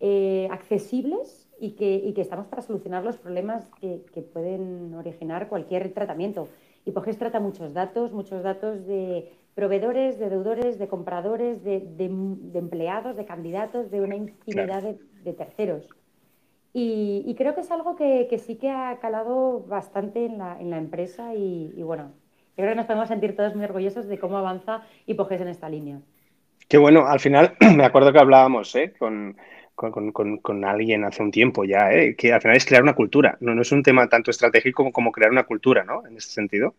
eh, 0.00 0.48
accesibles 0.50 1.48
y 1.58 1.70
que, 1.70 2.12
que, 2.14 2.20
estamos 2.20 2.46
para 2.48 2.60
solucionar 2.60 3.02
los 3.02 3.16
problemas 3.16 3.66
que, 3.80 4.02
pueden 4.32 4.92
originar 4.94 5.48
cualquier 5.48 5.92
tratamiento. 5.94 6.48
Y 6.84 6.90
Poges 6.90 7.16
trata 7.16 7.40
muchos 7.40 7.72
datos, 7.72 8.12
muchos 8.12 8.42
datos 8.42 8.86
de 8.86 9.32
proveedores, 9.54 10.18
de 10.18 10.28
deudores, 10.28 10.78
de 10.78 10.86
compradores, 10.86 11.64
de, 11.64 11.76
empleados, 12.54 13.16
de 13.16 13.24
candidatos, 13.24 13.90
de 13.90 14.02
una 14.02 14.16
infinidad 14.16 14.82
de, 14.82 15.32
terceros. 15.32 15.88
Y, 16.78 17.34
creo 17.38 17.54
que 17.54 17.62
es 17.62 17.70
algo 17.70 17.96
que, 17.96 18.28
sí 18.38 18.56
que 18.56 18.68
ha 18.68 18.98
calado 19.00 19.64
bastante 19.66 20.26
en 20.26 20.36
la, 20.36 20.60
en 20.60 20.68
la 20.68 20.76
empresa 20.76 21.34
y, 21.34 21.72
y 21.74 21.82
bueno, 21.82 22.12
yo 22.50 22.56
creo 22.56 22.68
que 22.68 22.74
nos 22.74 22.84
podemos 22.84 23.08
sentir 23.08 23.34
todos 23.34 23.54
muy 23.54 23.64
orgullosos 23.64 24.06
de 24.06 24.18
cómo 24.18 24.36
avanza 24.36 24.82
Hipoges 25.06 25.40
en 25.40 25.48
esta 25.48 25.70
línea. 25.70 26.00
Qué 26.68 26.76
bueno, 26.76 27.06
al 27.06 27.18
final 27.18 27.56
me 27.76 27.84
acuerdo 27.86 28.12
que 28.12 28.18
hablábamos 28.18 28.76
¿eh? 28.76 28.92
con, 28.98 29.36
alguien 30.66 31.04
hace 31.04 31.22
un 31.22 31.30
tiempo 31.30 31.64
ya, 31.64 31.90
¿eh? 31.92 32.14
que 32.14 32.34
al 32.34 32.42
final 32.42 32.58
es 32.58 32.66
crear 32.66 32.82
una 32.82 32.94
cultura, 32.94 33.38
no, 33.40 33.54
no 33.54 33.62
es 33.62 33.72
un 33.72 33.82
tema 33.82 34.06
tanto 34.10 34.30
estratégico 34.30 34.92
como, 34.92 35.12
crear 35.12 35.30
una 35.30 35.44
cultura, 35.44 35.82
¿no? 35.82 36.06
En 36.06 36.18
este 36.18 36.32
sentido. 36.32 36.74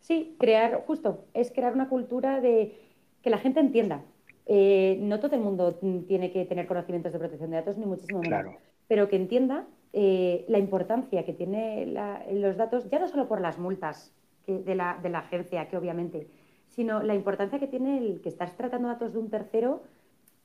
Sí, 0.00 0.34
crear, 0.40 0.82
justo, 0.88 1.26
es 1.34 1.52
crear 1.52 1.72
una 1.72 1.88
cultura 1.88 2.40
de 2.40 2.74
que 3.22 3.30
la 3.30 3.38
gente 3.38 3.60
entienda. 3.60 4.02
Eh, 4.46 4.98
no 5.00 5.20
todo 5.20 5.36
el 5.36 5.42
mundo 5.42 5.78
tiene 6.08 6.32
que 6.32 6.44
tener 6.46 6.66
conocimientos 6.66 7.12
de 7.12 7.20
protección 7.20 7.50
de 7.50 7.58
datos, 7.58 7.78
ni 7.78 7.86
muchísimo 7.86 8.22
menos, 8.22 8.42
claro. 8.42 8.69
Pero 8.90 9.08
que 9.08 9.14
entienda 9.14 9.68
la 9.92 10.58
importancia 10.58 11.24
que 11.24 11.32
tienen 11.32 11.94
los 12.42 12.56
datos, 12.56 12.90
ya 12.90 12.98
no 12.98 13.06
solo 13.06 13.28
por 13.28 13.40
las 13.40 13.56
multas 13.56 14.12
de, 14.48 14.74
la, 14.74 14.98
de, 15.00 15.10
la, 15.10 15.20
agencia, 15.20 15.68
que 15.68 15.76
obviamente, 15.76 16.26
sino 16.70 17.00
la 17.00 17.14
importancia 17.14 17.60
que 17.60 17.68
tiene 17.68 17.98
el 17.98 18.20
que 18.20 18.28
estás 18.28 18.56
tratando 18.56 18.88
datos 18.88 19.12
de 19.12 19.20
un 19.20 19.30
tercero 19.30 19.84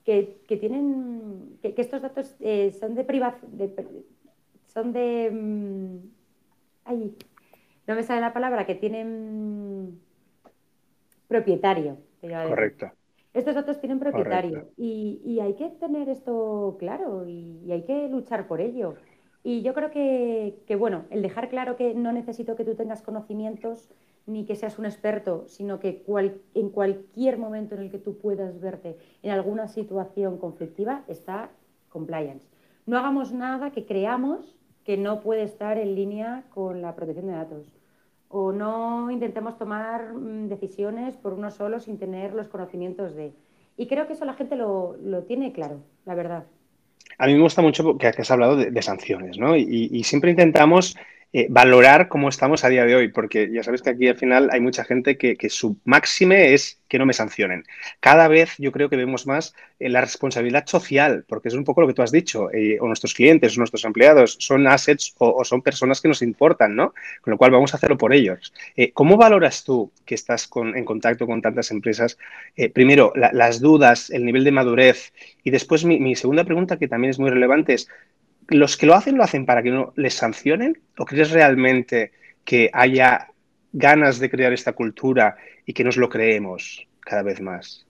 que, 0.04 0.42
que 0.46 0.56
tienen, 0.56 1.58
que, 1.60 1.74
estos 1.76 2.02
datos 2.02 2.36
eh, 2.38 2.70
son 2.70 2.94
de 2.94 3.02
privacidad, 3.02 3.48
son 4.68 4.92
de... 4.92 5.28
Mm, 5.32 5.96
ay, 6.84 7.16
no 7.88 7.96
me 7.96 8.04
sale 8.04 8.20
la 8.20 8.32
palabra, 8.32 8.64
que 8.64 8.76
tienen 8.76 10.00
propietario. 11.26 11.96
Correcto. 12.20 12.92
Estos 13.36 13.54
datos 13.54 13.78
tienen 13.80 13.98
propietario 13.98 14.68
y, 14.76 15.20
y, 15.24 15.40
hay 15.40 15.54
que 15.54 15.68
tener 15.68 16.08
esto 16.08 16.76
claro 16.78 17.26
y, 17.28 17.60
y 17.64 17.72
hay 17.72 17.82
que 17.82 18.08
luchar 18.08 18.46
por 18.48 18.60
ello. 18.60 18.94
Y 19.48 19.62
yo 19.62 19.74
creo 19.74 19.92
que, 19.92 20.76
bueno, 20.76 21.04
el 21.10 21.22
dejar 21.22 21.48
claro 21.48 21.76
que 21.76 21.94
no 21.94 22.10
necesito 22.10 22.56
que 22.56 22.64
tú 22.64 22.74
tengas 22.74 23.00
conocimientos 23.00 23.88
ni 24.26 24.44
que 24.44 24.56
seas 24.56 24.76
un 24.76 24.86
experto, 24.86 25.44
sino 25.46 25.78
que 25.78 26.04
en 26.54 26.70
cualquier 26.70 27.38
momento 27.38 27.76
en 27.76 27.82
el 27.82 27.90
que 27.92 28.00
tú 28.00 28.18
puedas 28.18 28.58
verte 28.58 28.98
en 29.22 29.30
alguna 29.30 29.68
situación 29.68 30.38
conflictiva 30.38 31.04
está 31.06 31.50
compliance. 31.90 32.48
No 32.86 32.98
hagamos 32.98 33.32
nada 33.32 33.70
que 33.70 33.86
creamos 33.86 34.56
que 34.82 34.96
no 34.96 35.20
puede 35.20 35.44
estar 35.44 35.78
en 35.78 35.94
línea 35.94 36.42
con 36.52 36.82
la 36.82 36.96
protección 36.96 37.28
de 37.28 37.34
datos. 37.34 37.72
O 38.28 38.52
no 38.52 39.10
intentemos 39.10 39.56
tomar 39.58 40.12
mm, 40.14 40.48
decisiones 40.48 41.16
por 41.16 41.32
uno 41.32 41.50
solo 41.50 41.80
sin 41.80 41.98
tener 41.98 42.34
los 42.34 42.48
conocimientos 42.48 43.14
de. 43.14 43.32
Y 43.76 43.86
creo 43.86 44.06
que 44.06 44.14
eso 44.14 44.24
la 44.24 44.34
gente 44.34 44.56
lo, 44.56 44.96
lo 45.02 45.22
tiene 45.24 45.52
claro, 45.52 45.80
la 46.04 46.14
verdad. 46.14 46.44
A 47.18 47.26
mí 47.26 47.34
me 47.34 47.42
gusta 47.42 47.62
mucho 47.62 47.96
que, 47.96 48.06
has 48.08 48.30
hablado 48.30 48.56
de, 48.56 48.82
sanciones, 48.82 49.38
¿no? 49.38 49.56
y, 49.56 50.02
siempre 50.04 50.30
intentamos 50.30 50.96
eh, 51.32 51.48
valorar 51.50 52.08
cómo 52.08 52.28
estamos 52.28 52.64
a 52.64 52.68
día 52.68 52.84
de 52.84 52.94
hoy, 52.94 53.08
porque 53.08 53.50
ya 53.52 53.62
sabes 53.62 53.82
que 53.82 53.90
aquí 53.90 54.08
al 54.08 54.16
final 54.16 54.48
hay 54.52 54.60
mucha 54.60 54.84
gente 54.84 55.18
que, 55.18 55.36
su 55.50 55.76
máxime 55.84 56.54
es 56.54 56.80
que 56.88 56.98
no 56.98 57.04
me 57.04 57.12
sancionen. 57.12 57.64
Cada 58.00 58.28
vez 58.28 58.54
yo 58.58 58.72
creo 58.72 58.88
que 58.88 58.96
vemos 58.96 59.26
más 59.26 59.54
eh, 59.78 59.88
la 59.88 60.00
responsabilidad 60.00 60.66
social, 60.66 61.24
porque 61.28 61.48
es 61.48 61.54
un 61.54 61.64
poco 61.64 61.80
lo 61.80 61.88
que 61.88 61.94
tú 61.94 62.02
has 62.02 62.12
dicho, 62.12 62.50
eh, 62.52 62.78
o 62.80 62.86
nuestros 62.86 63.12
clientes, 63.12 63.56
o 63.56 63.60
nuestros 63.60 63.84
empleados, 63.84 64.36
son 64.38 64.66
assets 64.66 65.14
o, 65.18 65.44
son 65.44 65.62
personas 65.62 66.00
que 66.00 66.08
nos 66.08 66.22
importan, 66.22 66.76
¿no? 66.76 66.94
Con 67.20 67.32
lo 67.32 67.38
cual 67.38 67.50
vamos 67.50 67.74
a 67.74 67.76
hacerlo 67.76 67.98
por 67.98 68.14
ellos. 68.14 68.54
¿Cómo 68.94 69.16
valoras 69.16 69.64
tú 69.64 69.92
que 70.04 70.14
estás 70.14 70.48
en 70.54 70.84
contacto 70.84 71.26
con 71.26 71.42
tantas 71.42 71.70
empresas? 71.70 72.18
primero, 72.72 73.12
las 73.14 73.60
dudas, 73.60 74.10
el 74.10 74.24
nivel 74.24 74.44
de 74.44 74.52
madurez, 74.52 75.12
y 75.44 75.50
después 75.50 75.84
mi, 75.84 75.98
mi 76.00 76.14
segunda 76.16 76.44
pregunta, 76.44 76.78
que 76.78 76.88
también 76.88 77.10
es 77.10 77.18
muy 77.18 77.30
relevante, 77.30 77.74
es 77.74 77.88
¿los 78.48 78.76
que 78.76 78.86
lo 78.86 78.94
hacen 78.94 79.16
lo 79.16 79.24
hacen 79.24 79.46
para 79.46 79.62
que 79.62 79.70
no 79.70 79.92
les 79.96 80.14
sancionen? 80.14 80.80
¿O 80.98 81.04
crees 81.04 81.30
realmente 81.30 82.12
que 82.44 82.70
haya 82.72 83.28
ganas 83.72 84.18
de 84.18 84.30
crear 84.30 84.52
esta 84.52 84.72
cultura 84.72 85.36
y 85.64 85.72
que 85.72 85.84
nos 85.84 85.96
lo 85.96 86.08
creemos 86.08 86.86
cada 87.00 87.22
vez 87.22 87.40
más? 87.40 87.86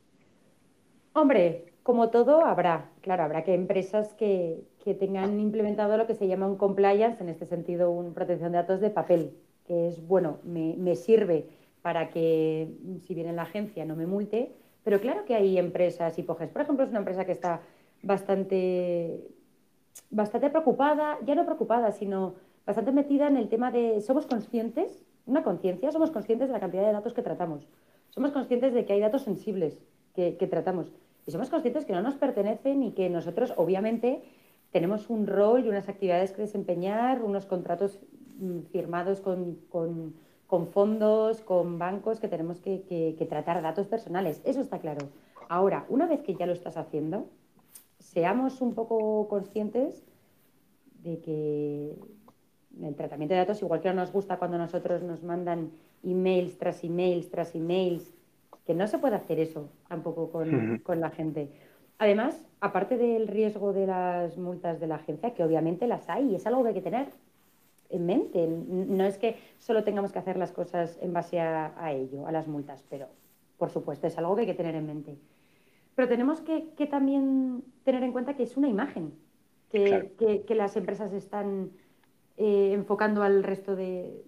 Hombre, 1.12 1.72
como 1.82 2.10
todo, 2.10 2.44
habrá, 2.44 2.90
claro, 3.00 3.22
habrá 3.22 3.44
que 3.44 3.54
empresas 3.54 4.12
que, 4.14 4.64
tengan 5.00 5.40
implementado 5.40 5.96
lo 5.96 6.06
que 6.06 6.14
se 6.14 6.28
llama 6.28 6.46
un 6.46 6.56
compliance, 6.56 7.20
en 7.20 7.28
este 7.28 7.44
sentido, 7.44 7.90
una 7.90 8.14
protección 8.14 8.52
de 8.52 8.58
datos 8.58 8.80
de 8.80 8.90
papel, 8.90 9.32
que 9.66 9.88
es, 9.88 10.06
bueno, 10.06 10.38
me, 10.44 10.76
me 10.76 10.94
sirve 10.94 11.48
para 11.82 12.08
que, 12.10 12.68
si 13.04 13.14
viene 13.14 13.32
la 13.32 13.42
agencia, 13.42 13.84
no 13.84 13.96
me 13.96 14.06
multe, 14.06 14.52
pero 14.84 15.00
claro 15.00 15.24
que 15.24 15.34
hay 15.34 15.58
empresas, 15.58 16.16
Hipoges, 16.16 16.50
por 16.50 16.62
ejemplo, 16.62 16.84
es 16.84 16.90
una 16.90 17.00
empresa 17.00 17.24
que 17.24 17.32
está 17.32 17.62
bastante 18.04 19.26
bastante 20.10 20.50
preocupada, 20.50 21.18
ya 21.24 21.34
no 21.34 21.44
preocupada, 21.44 21.92
sino 21.92 22.34
bastante 22.66 22.92
metida 22.92 23.28
en 23.28 23.36
el 23.36 23.48
tema 23.48 23.70
de 23.70 24.00
somos 24.00 24.26
conscientes, 24.26 25.04
una 25.26 25.42
conciencia, 25.42 25.90
somos 25.92 26.10
conscientes 26.10 26.48
de 26.48 26.52
la 26.52 26.60
cantidad 26.60 26.86
de 26.86 26.92
datos 26.92 27.14
que 27.14 27.22
tratamos, 27.22 27.66
somos 28.10 28.32
conscientes 28.32 28.74
de 28.74 28.84
que 28.84 28.92
hay 28.92 29.00
datos 29.00 29.22
sensibles 29.22 29.82
que, 30.14 30.32
tratamos 30.50 30.92
y 31.26 31.30
somos 31.30 31.50
conscientes 31.50 31.84
que 31.84 31.92
no 31.92 32.00
nos 32.02 32.14
pertenecen 32.14 32.82
y 32.82 32.92
que 32.92 33.10
nosotros 33.10 33.52
obviamente 33.56 34.22
tenemos 34.70 35.10
un 35.10 35.26
rol 35.26 35.64
y 35.64 35.68
unas 35.68 35.88
actividades 35.88 36.32
que 36.32 36.42
desempeñar, 36.42 37.22
unos 37.22 37.44
contratos 37.46 37.98
mm, 38.38 38.60
firmados 38.72 39.20
con, 39.20 39.58
fondos, 40.72 41.40
con 41.42 41.78
bancos 41.78 42.20
que 42.20 42.28
tenemos 42.28 42.60
que 42.60 43.26
tratar 43.28 43.62
datos 43.62 43.86
personales. 43.86 44.40
Eso 44.44 44.60
está 44.60 44.78
claro. 44.78 45.08
Ahora, 45.48 45.86
una 45.88 46.06
vez 46.06 46.22
que 46.22 46.34
ya 46.34 46.46
lo 46.46 46.52
estás 46.52 46.76
haciendo, 46.76 47.26
seamos 48.12 48.60
un 48.60 48.74
poco 48.74 49.26
conscientes 49.28 50.04
de 51.02 51.20
que 51.20 51.94
el 52.82 52.94
tratamiento 52.94 53.34
de 53.34 53.40
datos, 53.40 53.62
igual 53.62 53.80
que 53.80 53.88
no 53.88 53.94
nos 53.94 54.12
gusta 54.12 54.38
cuando 54.38 54.58
nosotros 54.58 55.02
nos 55.02 55.22
mandan 55.22 55.70
emails 56.02 56.58
tras 56.58 56.84
emails 56.84 57.30
tras 57.30 57.54
emails, 57.54 58.12
que 58.64 58.74
no 58.74 58.86
se 58.86 58.98
puede 58.98 59.16
hacer 59.16 59.38
eso 59.38 59.70
tampoco 59.88 60.30
con, 60.30 61.00
la 61.00 61.10
gente. 61.10 61.50
Además, 61.98 62.46
aparte 62.60 62.96
del 62.96 63.28
riesgo 63.28 63.72
de 63.72 63.86
las 63.86 64.36
multas 64.36 64.80
de 64.80 64.86
la 64.86 64.96
agencia, 64.96 65.34
que 65.34 65.44
obviamente 65.44 65.86
las 65.86 66.08
hay, 66.08 66.30
y 66.30 66.34
es 66.34 66.46
algo 66.46 66.62
que 66.62 66.68
hay 66.68 66.74
que 66.74 66.82
tener 66.82 67.08
en 67.90 68.06
mente. 68.06 68.46
No 68.46 69.04
es 69.04 69.18
que 69.18 69.36
solo 69.58 69.84
tengamos 69.84 70.12
que 70.12 70.18
hacer 70.18 70.36
las 70.36 70.52
cosas 70.52 70.98
en 71.00 71.12
base 71.12 71.40
a, 71.40 71.74
a 71.78 71.92
ello, 71.92 72.26
a 72.26 72.32
las 72.32 72.48
multas, 72.48 72.84
pero 72.90 73.06
por 73.56 73.70
supuesto 73.70 74.06
es 74.06 74.18
algo 74.18 74.34
que 74.34 74.42
hay 74.42 74.46
que 74.46 74.54
tener 74.54 74.74
en 74.74 74.86
mente. 74.86 75.16
Pero 75.96 76.08
tenemos 76.08 76.42
que, 76.42 76.86
también 76.88 77.64
tener 77.82 78.02
en 78.02 78.12
cuenta 78.12 78.36
que 78.36 78.42
es 78.42 78.56
una 78.56 78.68
imagen 78.68 79.14
que, 79.70 80.44
las 80.50 80.76
empresas 80.76 81.12
están 81.12 81.70
eh, 82.36 82.72
enfocando 82.74 83.22
al 83.22 83.42
resto 83.42 83.74
de, 83.74 84.22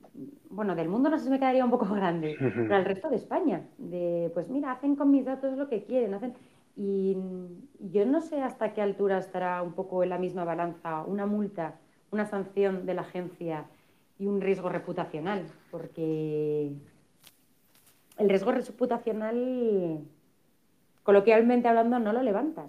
bueno, 0.48 0.75
del 0.75 0.88
mundo 0.88 1.10
no 1.10 1.18
sé 1.18 1.25
si 1.25 1.30
me 1.30 1.38
quedaría 1.38 1.64
un 1.64 1.70
poco 1.70 1.87
grande, 1.94 2.37
pero 2.38 2.75
al 2.75 2.87
resto 2.87 3.10
de 3.10 3.16
España. 3.16 3.68
De, 3.76 4.30
pues 4.32 4.48
mira, 4.48 4.72
hacen 4.72 4.96
con 4.96 5.10
mis 5.10 5.26
datos 5.26 5.56
lo 5.56 5.68
que 5.68 5.84
quieren, 5.84 6.14
hacen... 6.14 6.34
Y 6.80 7.16
yo 7.80 8.06
no 8.06 8.20
sé 8.20 8.40
hasta 8.40 8.72
qué 8.72 8.80
altura 8.80 9.18
estará 9.18 9.62
un 9.62 9.72
poco 9.72 10.04
en 10.04 10.10
la 10.10 10.18
misma 10.18 10.44
balanza 10.44 11.02
una 11.02 11.26
multa, 11.26 11.75
una 12.12 12.25
sanción 12.25 12.87
de 12.87 12.94
la 12.94 13.02
agencia 13.02 13.64
y 14.16 14.26
un 14.26 14.40
riesgo 14.40 14.68
reputacional, 14.68 15.44
porque 15.72 16.70
el 18.16 18.28
riesgo 18.28 18.52
reputacional 18.52 20.04
coloquialmente 21.08 21.66
hablando, 21.66 21.98
no 21.98 22.12
lo 22.12 22.22
levantas. 22.22 22.66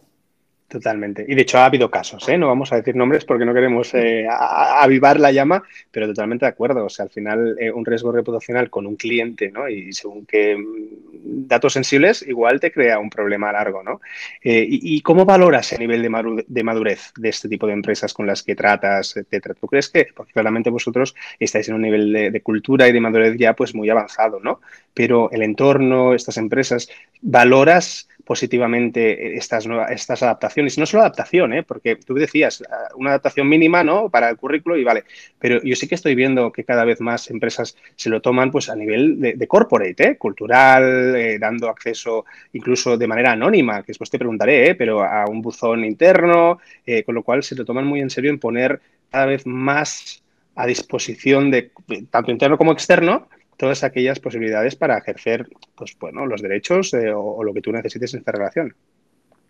Totalmente. 0.70 1.26
Y 1.28 1.34
de 1.34 1.42
hecho 1.42 1.58
ha 1.58 1.66
habido 1.66 1.90
casos, 1.90 2.30
¿eh? 2.30 2.38
no 2.38 2.48
vamos 2.48 2.72
a 2.72 2.76
decir 2.76 2.96
nombres 2.96 3.26
porque 3.26 3.44
no 3.44 3.56
queremos 3.56 3.94
eh, 3.96 4.28
avivar 4.30 5.20
la 5.20 5.32
llama, 5.32 5.64
pero 5.92 6.08
totalmente 6.08 6.46
de 6.46 6.52
acuerdo. 6.52 6.86
O 6.86 6.90
sea, 6.90 7.04
al 7.06 7.10
final 7.10 7.58
eh, 7.60 7.72
un 7.72 7.84
riesgo 7.84 8.12
reputacional 8.12 8.70
con 8.70 8.86
un 8.86 8.96
cliente, 8.96 9.52
¿no? 9.52 9.68
Y 9.68 9.92
según 9.92 10.26
que 10.28 10.56
mm, 10.56 11.48
datos 11.48 11.74
sensibles, 11.74 12.22
igual 12.22 12.60
te 12.60 12.72
crea 12.72 13.00
un 13.00 13.10
problema 13.10 13.52
largo, 13.52 13.84
¿no? 13.84 14.00
y, 14.42 15.02
cómo 15.02 15.26
valoras 15.26 15.74
el 15.74 15.80
nivel 15.80 16.02
de, 16.02 16.64
madurez 16.64 17.12
de 17.18 17.30
este 17.30 17.50
tipo 17.50 17.68
de 17.68 17.74
empresas 17.74 18.14
con 18.14 18.26
las 18.26 18.44
que 18.44 18.56
tratas, 18.56 19.18
etcétera? 19.18 19.56
¿Tú 19.56 19.68
crees 19.68 19.90
que, 19.90 20.08
porque 20.16 20.32
claramente 20.32 20.70
vosotros 20.70 21.14
estáis 21.40 21.68
en 21.68 21.76
un 21.76 21.82
nivel 21.82 22.14
de, 22.14 22.32
de 22.32 22.42
cultura 22.42 22.88
y 22.88 22.94
de 22.94 23.02
madurez 23.02 23.36
ya 23.38 23.54
pues 23.54 23.76
muy 23.76 23.90
avanzado, 23.90 24.40
¿no? 24.40 24.62
Pero 24.94 25.30
el 25.32 25.42
entorno, 25.42 26.14
estas 26.14 26.38
empresas, 26.38 26.90
¿valoras 27.22 28.08
positivamente 28.30 29.38
estas, 29.38 29.66
nuevas, 29.66 29.90
estas 29.90 30.22
adaptaciones. 30.22 30.78
No 30.78 30.86
solo 30.86 31.02
adaptación, 31.02 31.52
¿eh? 31.52 31.64
porque 31.64 31.96
tú 31.96 32.14
decías 32.14 32.64
ah, 32.70 32.90
una 32.96 33.10
adaptación 33.10 33.50
mínima 33.50 33.84
¿no? 33.84 34.08
para 34.12 34.30
el 34.30 34.38
currículo 34.38 34.78
y 34.78 34.84
vale, 34.84 35.06
pero 35.40 35.60
yo 35.64 35.76
sí 35.76 35.88
que 35.88 35.96
estoy 35.96 36.14
viendo 36.14 36.52
que 36.52 36.64
cada 36.64 36.86
vez 36.86 37.02
más 37.02 37.32
empresas 37.32 37.76
se 37.96 38.08
lo 38.08 38.22
toman 38.22 38.52
pues, 38.52 38.70
a 38.70 38.76
nivel 38.76 39.20
de, 39.20 39.48
corporate, 39.48 40.10
¿eh? 40.10 40.18
cultural, 40.18 41.16
eh, 41.16 41.40
dando 41.40 41.70
acceso 41.70 42.26
incluso 42.54 43.00
de 43.00 43.08
manera 43.08 43.32
anónima, 43.32 43.82
que 43.82 43.88
después 43.88 44.12
te 44.12 44.20
preguntaré, 44.20 44.70
¿eh? 44.70 44.76
pero 44.76 45.04
a 45.04 45.26
un 45.28 45.42
buzón 45.42 45.84
interno, 45.84 46.60
con 47.08 47.16
lo 47.16 47.24
cual 47.24 47.42
se 47.42 47.56
lo 47.56 47.66
toman 47.66 47.88
muy 47.88 48.00
en 48.00 48.12
serio 48.12 48.30
en 48.30 48.38
poner 48.38 48.80
cada 49.10 49.26
vez 49.26 49.44
más 49.48 50.22
a 50.54 50.68
disposición 50.68 51.50
de 51.50 51.72
tanto 52.12 52.30
interno 52.30 52.60
como 52.60 52.74
externo 52.74 53.28
todas 53.60 53.84
aquellas 53.84 54.22
posibilidades 54.22 54.78
para 54.78 54.98
ejercer 54.98 55.50
pues, 55.76 55.96
bueno, 56.00 56.26
los 56.26 56.42
derechos 56.42 56.94
eh, 56.94 57.12
o, 57.14 57.44
lo 57.44 57.54
que 57.54 57.62
tú 57.62 57.74
necesites 57.74 58.14
en 58.14 58.20
esta 58.20 58.32
relación. 58.32 58.74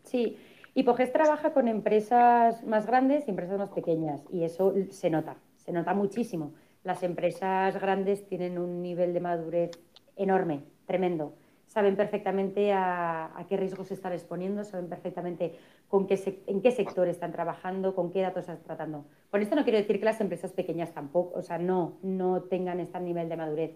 Sí, 0.03 0.35
Hipoges 0.73 1.13
trabaja 1.13 1.53
con 1.53 1.67
empresas 1.67 2.63
más 2.63 2.87
grandes 2.87 3.27
y 3.27 3.29
empresas 3.29 3.59
más 3.59 3.69
pequeñas 3.69 4.25
y 4.31 4.43
eso 4.43 4.73
se 4.89 5.11
nota, 5.11 5.37
se 5.57 5.71
nota 5.71 5.93
muchísimo. 5.93 6.53
Las 6.83 7.03
empresas 7.03 7.79
grandes 7.79 8.25
tienen 8.25 8.57
un 8.57 8.81
nivel 8.81 9.13
de 9.13 9.19
madurez 9.19 9.71
enorme, 10.15 10.63
tremendo. 10.87 11.35
Saben 11.67 11.95
perfectamente 11.95 12.71
a, 12.73 13.45
qué 13.47 13.57
riesgos 13.57 13.89
se 13.89 13.93
están 13.93 14.13
exponiendo, 14.13 14.63
saben 14.63 14.89
perfectamente 14.89 15.53
con 15.87 16.07
qué 16.07 16.17
en 16.47 16.61
qué 16.61 16.71
sector 16.71 17.07
están 17.07 17.31
trabajando, 17.31 17.93
con 17.93 18.11
qué 18.11 18.21
datos 18.21 18.41
están 18.41 18.63
tratando. 18.63 19.05
Con 19.29 19.43
esto 19.43 19.55
no 19.55 19.63
quiero 19.63 19.77
decir 19.77 19.99
que 19.99 20.05
las 20.05 20.19
empresas 20.19 20.51
pequeñas 20.51 20.95
tampoco, 20.95 21.37
o 21.37 21.43
sea, 21.43 21.59
no, 21.59 21.99
no 22.01 22.41
tengan 22.41 22.79
este 22.79 22.99
nivel 22.99 23.29
de 23.29 23.37
madurez 23.37 23.71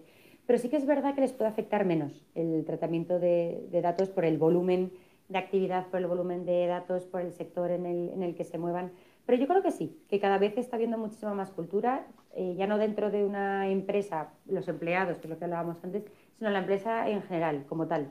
pero 0.46 0.58
sí 0.58 0.68
que 0.68 0.76
es 0.76 0.86
verdad 0.86 1.14
que 1.14 1.22
les 1.22 1.32
puede 1.32 1.50
afectar 1.50 1.84
menos 1.84 2.26
el 2.34 2.64
tratamiento 2.64 3.18
de, 3.18 3.66
datos 3.82 4.10
por 4.10 4.24
el 4.24 4.38
volumen 4.38 4.92
de 5.28 5.38
actividad, 5.38 5.86
por 5.86 6.00
el 6.00 6.06
volumen 6.06 6.44
de 6.44 6.66
datos, 6.66 7.04
por 7.06 7.22
el 7.22 7.32
sector 7.32 7.70
en 7.70 7.86
el, 7.86 8.34
que 8.34 8.44
se 8.44 8.58
muevan. 8.58 8.92
Pero 9.24 9.38
yo 9.38 9.48
creo 9.48 9.62
que 9.62 9.70
sí, 9.70 9.98
que 10.08 10.20
cada 10.20 10.36
vez 10.36 10.58
está 10.58 10.76
habiendo 10.76 10.98
muchísima 10.98 11.32
más 11.32 11.50
cultura, 11.50 12.06
eh, 12.34 12.54
ya 12.58 12.66
no 12.66 12.76
dentro 12.76 13.10
de 13.10 13.24
una 13.24 13.68
empresa, 13.68 14.28
los 14.44 14.68
empleados, 14.68 15.16
que 15.18 15.26
es 15.26 15.30
lo 15.30 15.38
que 15.38 15.44
hablábamos 15.44 15.82
antes, 15.82 16.04
sino 16.36 16.50
la 16.50 16.58
empresa 16.58 17.08
en 17.08 17.22
general, 17.22 17.64
como 17.66 17.86
tal. 17.86 18.10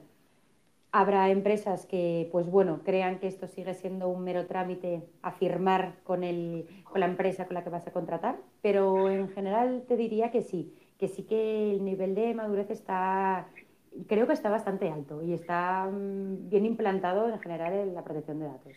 Habrá 0.91 1.29
empresas 1.29 1.85
que, 1.85 2.29
pues 2.31 2.49
bueno, 2.49 2.81
crean 2.83 3.19
que 3.19 3.27
esto 3.27 3.47
sigue 3.47 3.73
siendo 3.75 4.09
un 4.09 4.23
mero 4.23 4.47
trámite 4.47 5.03
a 5.21 5.31
firmar 5.31 5.95
con, 6.03 6.23
el, 6.23 6.67
con 6.83 6.99
la 6.99 7.07
empresa 7.07 7.45
con 7.45 7.55
la 7.55 7.63
que 7.63 7.69
vas 7.69 7.85
a 7.87 7.91
contratar, 7.91 8.37
pero 8.61 9.09
en 9.09 9.29
general 9.29 9.83
te 9.87 9.97
diría 9.97 10.31
que 10.31 10.41
sí 10.41 10.73
que 10.99 11.07
sí 11.07 11.23
que 11.23 11.71
el 11.71 11.83
nivel 11.83 12.15
de 12.15 12.33
madurez 12.33 12.69
está, 12.69 13.47
creo 14.07 14.27
que 14.27 14.33
está 14.33 14.49
bastante 14.49 14.89
alto 14.89 15.21
y 15.23 15.33
está 15.33 15.85
mm, 15.85 16.49
bien 16.49 16.65
implantado 16.65 17.29
en 17.29 17.39
general 17.39 17.73
en 17.73 17.93
la 17.93 18.03
protección 18.03 18.39
de 18.39 18.45
datos. 18.45 18.73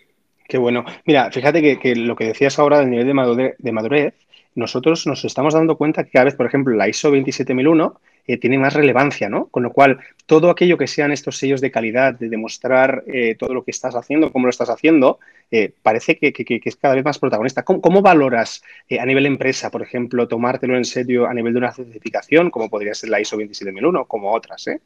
Qué 0.49 0.59
bueno. 0.59 0.85
Mira, 1.05 1.31
fíjate 1.31 1.79
que, 1.79 1.97
lo 1.97 2.15
que 2.15 2.27
decías 2.27 2.59
ahora 2.59 2.79
del 2.79 2.91
nivel 2.91 3.07
de 3.07 3.15
madurez, 3.15 3.57
de 3.59 3.73
madurez, 3.73 4.15
nosotros 4.55 5.07
nos 5.07 5.25
estamos 5.25 5.55
dando 5.55 5.77
cuenta 5.77 6.05
que 6.05 6.11
cada 6.11 6.27
vez, 6.27 6.35
por 6.35 6.47
ejemplo, 6.47 6.75
la 6.75 6.89
ISO 6.89 7.11
27001 7.11 8.01
eh, 8.27 8.39
tiene 8.39 8.59
más 8.59 8.75
relevancia, 8.75 9.29
¿no? 9.29 9.47
Con 9.47 9.63
lo 9.63 9.73
cual, 9.73 10.01
todo 10.27 10.51
aquello 10.51 10.77
que 10.77 10.87
sean 10.87 11.13
estos 11.13 11.39
sellos 11.39 11.61
de 11.61 11.71
calidad, 11.71 12.15
de 12.15 12.29
demostrar 12.29 13.05
eh, 13.07 13.37
todo 13.37 13.55
lo 13.55 13.63
que 13.63 13.71
estás 13.71 13.95
haciendo, 13.95 14.33
cómo 14.33 14.47
lo 14.47 14.51
estás 14.51 14.69
haciendo, 14.69 15.19
eh, 15.51 15.73
parece 15.83 16.17
que, 16.17 16.33
es 16.65 16.77
cada 16.77 16.95
vez 16.95 17.05
más 17.05 17.19
protagonista. 17.19 17.63
¿Cómo, 17.63 18.03
valoras 18.03 18.63
a 18.99 19.07
nivel 19.07 19.27
empresa, 19.27 19.71
por 19.71 19.83
ejemplo, 19.83 20.27
tomártelo 20.27 20.77
en 20.77 20.85
serio 20.85 21.27
a 21.27 21.35
nivel 21.35 21.53
de 21.53 21.59
una 21.59 21.73
certificación, 21.73 22.51
como 22.51 22.69
podría 22.69 22.95
ser 22.95 23.11
la 23.11 23.21
ISO 23.21 23.37
27001, 23.37 24.07
como 24.07 24.33
otras, 24.33 24.67
eh? 24.67 24.81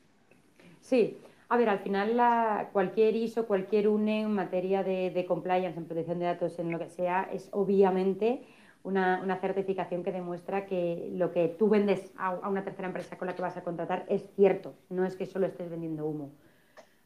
Sí. 0.81 1.17
A 1.49 1.57
ver, 1.57 1.69
al 1.69 1.81
final 1.81 2.69
cualquier 2.73 3.17
ISO, 3.17 3.47
cualquier 3.47 3.89
UNE 3.89 4.21
en 4.21 4.33
materia 4.33 4.85
de, 4.85 5.11
de 5.11 5.25
compliance, 5.25 5.77
en 5.77 5.85
protección 5.85 6.21
de 6.21 6.27
datos, 6.27 6.57
en 6.61 6.71
lo 6.71 6.79
que 6.79 6.89
sea, 6.89 7.29
es 7.33 7.49
obviamente 7.51 8.43
una, 8.83 9.37
certificación 9.41 10.03
que 10.03 10.13
demuestra 10.13 10.67
que 10.67 11.11
lo 11.15 11.33
que 11.33 11.49
tú 11.49 11.69
vendes 11.69 12.13
a, 12.17 12.49
una 12.49 12.65
tercera 12.65 12.89
empresa 12.89 13.19
con 13.19 13.27
la 13.27 13.35
que 13.35 13.43
vas 13.43 13.57
a 13.57 13.63
contratar 13.63 14.05
es 14.09 14.25
cierto, 14.37 14.75
no 14.89 15.05
es 15.05 15.17
que 15.17 15.27
solo 15.27 15.47
estés 15.47 15.71
vendiendo 15.71 16.07
humo. 16.07 16.33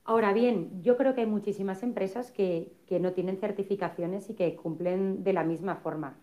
Ahora 0.04 0.32
bien, 0.32 0.82
yo 0.82 0.96
creo 0.96 1.14
que 1.14 1.22
hay 1.22 1.26
muchísimas 1.26 1.82
empresas 1.82 2.30
que, 2.30 2.72
no 3.00 3.12
tienen 3.12 3.38
certificaciones 3.38 4.28
y 4.30 4.34
que 4.34 4.54
cumplen 4.54 5.24
de 5.24 5.32
la 5.32 5.44
misma 5.44 5.76
forma. 5.76 6.16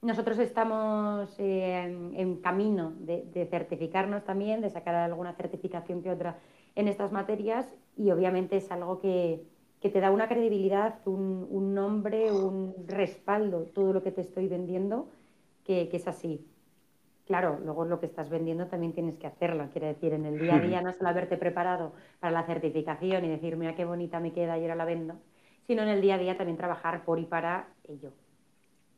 Nosotros 0.00 0.38
estamos 0.38 1.34
eh, 1.38 1.82
en, 1.82 2.36
camino 2.36 2.92
de, 3.00 3.24
de, 3.24 3.46
certificarnos 3.46 4.24
también, 4.24 4.60
de 4.60 4.70
sacar 4.70 4.94
alguna 4.94 5.32
certificación 5.34 6.02
que 6.02 6.10
otra 6.10 6.38
en 6.76 6.86
estas 6.86 7.10
materias 7.10 7.74
y 7.96 8.12
obviamente 8.12 8.56
es 8.56 8.70
algo 8.70 9.00
que, 9.00 9.42
que 9.80 9.90
te 9.90 10.00
da 10.00 10.10
una 10.10 10.28
credibilidad, 10.28 10.96
un, 11.06 11.74
nombre, 11.74 12.32
un 12.32 12.74
respaldo, 12.86 13.64
todo 13.74 13.92
lo 13.92 14.02
que 14.02 14.10
te 14.10 14.22
estoy 14.22 14.48
vendiendo, 14.48 15.08
que, 15.64 15.88
es 15.92 16.08
así. 16.08 16.46
Claro, 17.26 17.58
luego 17.62 17.84
lo 17.84 18.00
que 18.00 18.06
estás 18.06 18.30
vendiendo 18.30 18.66
también 18.66 18.94
tienes 18.94 19.16
que 19.18 19.26
hacerlo, 19.26 19.68
quiere 19.70 19.88
decir, 19.88 20.14
en 20.14 20.24
el 20.24 20.38
día 20.38 20.56
a 20.56 20.60
día 20.60 20.80
no 20.80 20.92
solo 20.92 21.10
haberte 21.10 21.36
preparado 21.36 21.92
para 22.20 22.32
la 22.32 22.44
certificación 22.44 23.24
y 23.24 23.28
decir, 23.28 23.56
mira 23.56 23.74
qué 23.74 23.84
bonita 23.84 24.18
me 24.18 24.32
queda 24.32 24.58
y 24.58 24.62
ahora 24.62 24.74
la 24.74 24.86
vendo, 24.86 25.16
sino 25.66 25.82
en 25.82 25.88
el 25.88 26.00
día 26.00 26.14
a 26.14 26.18
día 26.18 26.36
también 26.38 26.56
trabajar 26.56 27.04
por 27.04 27.18
y 27.18 27.26
para 27.26 27.68
ello. 27.86 28.12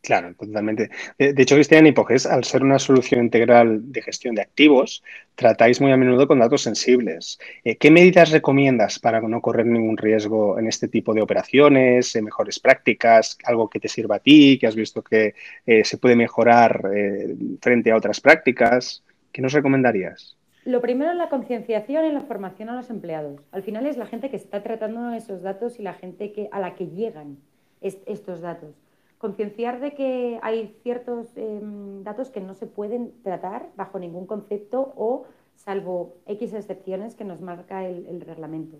Claro, 0.02 0.34
totalmente. 0.34 0.88
De 1.18 1.42
hecho, 1.42 1.56
Cristian 1.56 1.86
Hipoges, 1.86 2.24
al 2.24 2.44
ser 2.44 2.62
una 2.62 2.78
solución 2.78 3.22
integral 3.22 3.92
de 3.92 4.00
gestión 4.00 4.34
de 4.34 4.40
activos, 4.40 5.02
tratáis 5.34 5.78
muy 5.80 5.92
a 5.92 5.96
menudo 5.98 6.26
con 6.26 6.38
datos 6.38 6.62
sensibles. 6.62 7.38
Eh, 7.64 7.76
¿Qué 7.76 7.90
medidas 7.90 8.30
recomiendas 8.30 8.98
para 8.98 9.20
no 9.20 9.42
correr 9.42 9.66
ningún 9.66 9.98
riesgo 9.98 10.58
en 10.58 10.68
este 10.68 10.88
tipo 10.88 11.12
de 11.12 11.20
operaciones, 11.20 12.16
mejores 12.22 12.58
prácticas, 12.58 13.36
algo 13.44 13.68
que 13.68 13.78
te 13.78 13.88
sirva 13.88 14.16
a 14.16 14.18
ti, 14.20 14.58
que 14.58 14.66
has 14.66 14.74
visto 14.74 15.02
que 15.02 15.34
eh, 15.66 15.84
se 15.84 15.98
puede 15.98 16.16
mejorar 16.16 16.90
eh, 16.94 17.34
frente 17.60 17.90
a 17.90 17.96
otras 17.96 18.20
prácticas? 18.20 19.04
¿Qué 19.32 19.42
nos 19.42 19.52
recomendarías? 19.52 20.36
Lo 20.64 20.80
primero 20.80 21.10
es 21.10 21.16
la 21.18 21.28
concienciación 21.28 22.06
y 22.06 22.12
la 22.12 22.22
formación 22.22 22.70
a 22.70 22.76
los 22.76 22.88
empleados. 22.88 23.40
Al 23.52 23.62
final 23.62 23.86
es 23.86 23.98
la 23.98 24.06
gente 24.06 24.30
que 24.30 24.36
está 24.36 24.62
tratando 24.62 25.12
esos 25.12 25.42
datos 25.42 25.78
y 25.78 25.82
la 25.82 25.94
gente 25.94 26.32
que, 26.32 26.48
a 26.52 26.60
la 26.60 26.74
que 26.74 26.86
llegan 26.86 27.36
estos 27.82 28.40
datos 28.40 28.74
concienciar 29.20 29.80
de 29.80 29.92
que 29.92 30.40
hay 30.42 30.74
ciertos 30.82 31.36
em, 31.36 32.02
datos 32.02 32.30
que 32.30 32.40
no 32.40 32.54
se 32.54 32.66
pueden 32.66 33.12
tratar 33.22 33.68
bajo 33.76 33.98
ningún 33.98 34.26
concepto 34.26 34.94
o 34.96 35.26
salvo 35.56 36.16
X 36.24 36.54
excepciones 36.54 37.14
que 37.14 37.24
nos 37.24 37.42
marca 37.42 37.86
el, 37.86 38.22
reglamento. 38.22 38.78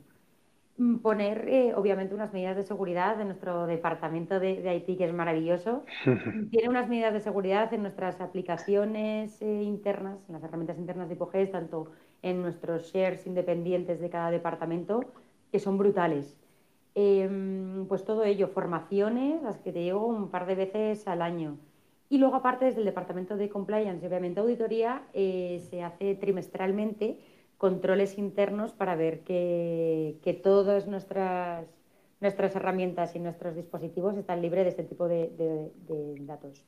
Mm, 0.79 0.97
poner, 1.01 1.47
eh, 1.47 1.75
obviamente, 1.75 2.15
unas 2.15 2.33
medidas 2.33 2.57
de 2.57 2.63
seguridad 2.63 3.19
de 3.19 3.27
nuestro 3.27 3.67
departamento 3.67 4.41
de, 4.41 4.63
de, 4.63 4.77
IT, 4.77 4.97
que 4.97 5.05
es 5.05 5.13
maravilloso. 5.13 5.85
Tiene 6.51 6.71
unas 6.71 6.89
medidas 6.89 7.13
de 7.13 7.21
seguridad 7.21 7.75
en 7.75 7.83
nuestras 7.83 8.19
aplicaciones 8.23 9.43
eh, 9.43 9.63
internas, 9.63 10.27
en 10.27 10.33
las 10.33 10.43
herramientas 10.43 10.79
internas 10.79 11.11
de 11.11 11.17
HIPOGES, 11.17 11.51
tanto 11.51 11.91
en 12.23 12.41
nuestros 12.41 12.91
shares 12.95 13.27
independientes 13.27 14.01
de 14.01 14.09
cada 14.09 14.31
departamento, 14.31 15.05
que 15.53 15.59
son 15.59 15.77
brutales. 15.77 16.40
Em, 17.03 17.87
pues 17.89 18.05
todo 18.05 18.25
ello, 18.25 18.49
formaciones, 18.49 19.43
las 19.43 19.59
que 19.59 19.73
te 19.73 19.83
llevo 19.83 20.07
un 20.07 20.29
par 20.29 20.45
de 20.47 20.55
veces 20.55 21.09
al 21.09 21.23
año. 21.23 21.57
Y 22.11 22.19
luego, 22.19 22.35
aparte, 22.37 22.67
desde 22.67 22.81
el 22.81 22.85
Departamento 22.85 23.37
de 23.39 23.49
Compliance 23.49 24.05
y 24.05 24.07
obviamente 24.09 24.41
Auditoría, 24.41 25.03
eh, 25.15 25.63
se 25.71 25.83
hace 25.83 26.15
trimestralmente 26.15 27.19
controles 27.57 28.19
internos 28.19 28.73
para 28.73 28.97
ver 28.97 29.21
que, 29.21 30.41
todas 30.43 30.89
nuestras, 30.89 31.67
nuestras 32.21 32.55
herramientas 32.55 33.17
y 33.17 33.19
nuestros 33.19 33.55
dispositivos 33.55 34.17
están 34.19 34.43
libres 34.43 34.65
de 34.65 34.71
este 34.71 34.85
tipo 34.85 35.09
de, 35.09 35.31
datos. 36.21 36.65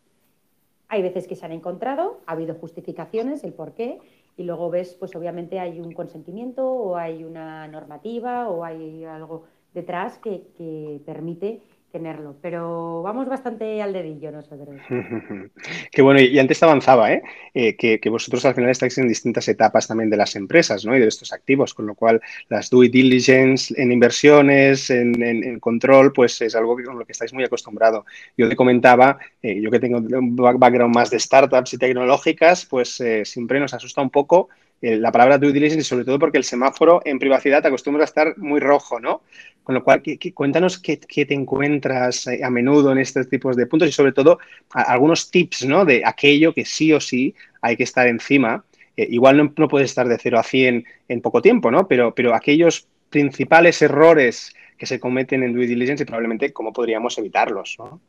Hay 0.88 1.02
veces 1.02 1.26
que 1.26 1.36
se 1.36 1.44
han 1.44 1.52
encontrado, 1.52 2.20
ha 2.26 2.32
habido 2.32 2.54
justificaciones, 2.54 3.44
el 3.44 3.52
por 3.52 3.72
qué, 3.72 3.98
y 4.36 4.44
luego 4.44 4.70
ves, 4.70 4.94
pues 4.94 5.14
obviamente 5.14 5.58
hay 5.60 5.80
un 5.80 5.92
consentimiento 5.92 6.66
o 6.66 6.96
hay 6.96 7.24
una 7.24 7.68
normativa 7.68 8.48
o 8.48 8.64
hay 8.64 9.04
algo 9.04 9.44
detrás 9.74 10.18
que, 10.18 11.00
permite 11.04 11.61
tenerlo, 11.90 12.37
pero 12.40 13.02
vamos 13.02 13.28
bastante 13.28 13.82
al 13.82 13.92
dedillo 13.92 14.32
nosotros. 14.32 14.80
Qué 15.92 16.00
bueno, 16.00 16.20
y 16.20 16.38
antes 16.38 16.62
avanzaba, 16.62 17.12
¿eh? 17.12 17.22
eh 17.52 17.76
que, 17.76 18.08
vosotros 18.08 18.46
al 18.46 18.54
final 18.54 18.70
estáis 18.70 18.96
en 18.96 19.08
distintas 19.08 19.46
etapas 19.48 19.88
también 19.88 20.08
de 20.08 20.16
las 20.16 20.35
empresas 20.35 20.87
¿no? 20.87 20.96
y 20.96 21.00
de 21.00 21.08
estos 21.08 21.35
activos, 21.35 21.74
con 21.74 21.87
lo 21.87 21.94
cual 21.94 22.22
las 22.48 22.70
due 22.70 22.88
diligence 22.88 23.74
en 23.76 23.92
inversiones, 23.92 24.88
en, 24.88 25.61
control, 25.61 26.14
pues 26.14 26.40
es 26.40 26.54
algo 26.54 26.76
con 26.82 26.98
lo 26.98 27.04
que 27.04 27.12
estáis 27.12 27.35
muy 27.35 27.44
acostumbrado. 27.44 28.06
Yo 28.38 28.48
te 28.48 28.56
comentaba, 28.56 29.18
eh, 29.42 29.61
yo 29.61 29.70
que 29.70 29.78
tengo 29.78 29.98
un 29.98 30.35
background 30.35 30.94
más 30.94 31.11
de 31.11 31.20
startups 31.20 31.74
y 31.74 31.78
tecnológicas, 31.78 32.64
pues 32.64 32.98
eh, 33.02 33.26
siempre 33.26 33.61
nos 33.61 33.74
asusta 33.74 34.00
un 34.00 34.11
poco 34.11 34.48
la 34.82 35.12
palabra 35.12 35.38
due 35.38 35.52
diligence 35.52 35.80
y 35.80 35.84
sobre 35.84 36.04
todo 36.04 36.18
porque 36.18 36.38
el 36.38 36.44
semáforo 36.44 37.02
en 37.04 37.20
privacidad 37.20 37.62
te 37.62 37.68
acostumbra 37.68 38.02
a 38.02 38.04
estar 38.04 38.36
muy 38.36 38.58
rojo, 38.58 38.98
¿no? 38.98 39.22
Con 39.62 39.76
lo 39.76 39.84
cual, 39.84 40.02
cuéntanos 40.34 40.80
qué, 40.80 40.96
te 40.96 41.34
encuentras 41.34 42.26
eh, 42.26 42.40
a 42.42 42.50
menudo 42.50 42.90
en 42.90 42.98
estos 42.98 43.28
tipos 43.28 43.56
de 43.56 43.66
puntos 43.66 43.88
y 43.88 43.92
sobre 43.92 44.10
todo 44.12 44.40
algunos 44.70 45.30
tips, 45.30 45.66
¿no? 45.66 45.84
De 45.84 46.02
aquello 46.04 46.52
que 46.52 46.64
sí 46.64 46.92
o 46.92 47.00
sí 47.00 47.32
hay 47.60 47.76
que 47.76 47.84
estar 47.84 48.08
encima. 48.08 48.64
Eh, 48.96 49.06
igual 49.08 49.36
no, 49.36 49.52
no, 49.56 49.68
puedes 49.68 49.90
estar 49.90 50.08
de 50.08 50.18
0 50.18 50.40
a 50.40 50.42
100 50.42 50.84
en 51.08 51.20
poco 51.20 51.40
tiempo, 51.40 51.70
¿no? 51.70 51.86
Pero, 51.86 52.12
pero 52.12 52.34
aquellos 52.34 52.88
principales 53.08 53.80
errores 53.82 54.52
que 54.76 54.86
se 54.86 54.98
cometen 54.98 55.44
en 55.44 55.52
due 55.52 55.68
diligence 55.68 56.02
y 56.02 56.06
probablemente 56.06 56.52
cómo 56.52 56.72
podríamos 56.72 57.16
evitarlos, 57.18 57.76
¿no? 57.78 58.00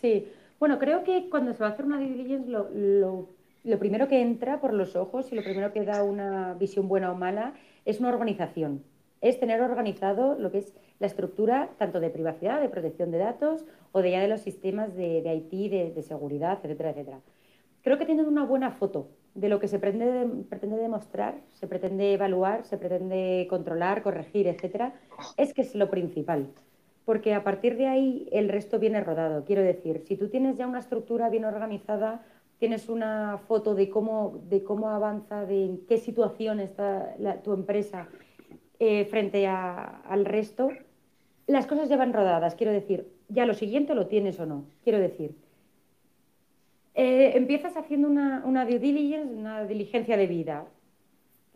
Sí, 0.00 0.28
bueno, 0.60 0.78
creo 0.78 1.02
que 1.02 1.28
cuando 1.28 1.52
se 1.52 1.64
va 1.64 1.70
a 1.70 1.72
hacer 1.72 1.84
una 1.84 1.98
due 1.98 2.10
diligence 2.10 2.48
lo 2.48 2.70
lo 2.72 3.41
primero 3.78 4.08
que 4.08 4.20
entra 4.20 4.60
por 4.60 4.72
los 4.72 4.96
ojos 4.96 5.32
y 5.32 5.36
lo 5.36 5.42
primero 5.42 5.72
que 5.72 5.84
da 5.84 6.02
una 6.02 6.54
visión 6.54 6.88
buena 6.88 7.12
o 7.12 7.14
mala 7.14 7.54
es 7.84 8.00
una 8.00 8.08
organización. 8.08 8.82
Es 9.20 9.38
tener 9.38 9.60
organizado 9.60 10.36
lo 10.36 10.50
que 10.50 10.58
es 10.58 10.74
la 10.98 11.06
estructura 11.06 11.70
tanto 11.78 12.00
de 12.00 12.10
privacidad, 12.10 12.60
de 12.60 12.68
protección 12.68 13.10
de 13.10 13.18
datos 13.18 13.64
o 13.92 14.02
de 14.02 14.10
ya 14.10 14.20
de 14.20 14.28
los 14.28 14.40
sistemas 14.40 14.94
de, 14.94 15.22
de 15.22 15.34
IT, 15.34 15.94
de, 15.94 16.02
seguridad, 16.02 16.58
etcétera, 16.62 16.90
etcétera. 16.90 17.20
Creo 17.82 17.98
que 17.98 18.06
tienen 18.06 18.26
una 18.26 18.44
buena 18.44 18.70
foto 18.70 19.08
de 19.34 19.48
lo 19.48 19.58
que 19.58 19.68
se 19.68 19.78
pretende, 19.78 20.44
pretende 20.48 20.76
demostrar, 20.76 21.40
se 21.54 21.66
pretende 21.66 22.12
evaluar, 22.12 22.64
se 22.64 22.78
pretende 22.78 23.46
controlar, 23.48 24.02
corregir, 24.02 24.46
etcétera, 24.46 24.94
es 25.36 25.54
que 25.54 25.62
es 25.62 25.74
lo 25.74 25.90
principal. 25.90 26.48
Porque 27.04 27.34
a 27.34 27.42
partir 27.42 27.76
de 27.76 27.88
ahí 27.88 28.28
el 28.30 28.48
resto 28.48 28.78
viene 28.78 29.00
rodado. 29.02 29.44
Quiero 29.44 29.62
decir, 29.62 30.02
si 30.06 30.16
tú 30.16 30.28
tienes 30.28 30.56
ya 30.56 30.68
una 30.68 30.78
estructura 30.78 31.28
bien 31.30 31.44
organizada, 31.44 32.24
tienes 32.62 32.88
una 32.88 33.38
foto 33.48 33.74
de 33.74 33.90
cómo, 33.90 34.40
de 34.48 34.62
cómo 34.62 34.90
avanza, 34.90 35.44
de 35.46 35.64
en 35.64 35.78
qué 35.88 35.98
situación 35.98 36.60
está 36.60 37.12
tu 37.42 37.54
empresa 37.54 38.06
eh, 38.78 39.04
frente 39.06 39.48
al 39.48 40.24
resto, 40.24 40.68
las 41.48 41.66
cosas 41.66 41.88
ya 41.88 41.96
van 41.96 42.12
rodadas. 42.12 42.54
Quiero 42.54 42.72
decir, 42.72 43.08
ya 43.28 43.46
lo 43.46 43.54
siguiente 43.54 43.96
lo 43.96 44.06
tienes 44.06 44.38
o 44.38 44.46
no. 44.46 44.66
Quiero 44.84 45.00
decir, 45.00 45.34
eh, 46.94 47.32
empiezas 47.34 47.76
haciendo 47.76 48.06
una, 48.06 48.44
una 48.46 48.64
due 48.64 48.78
diligence, 48.78 49.34
una 49.34 49.64
diligencia 49.64 50.16
de 50.16 50.28
vida. 50.28 50.66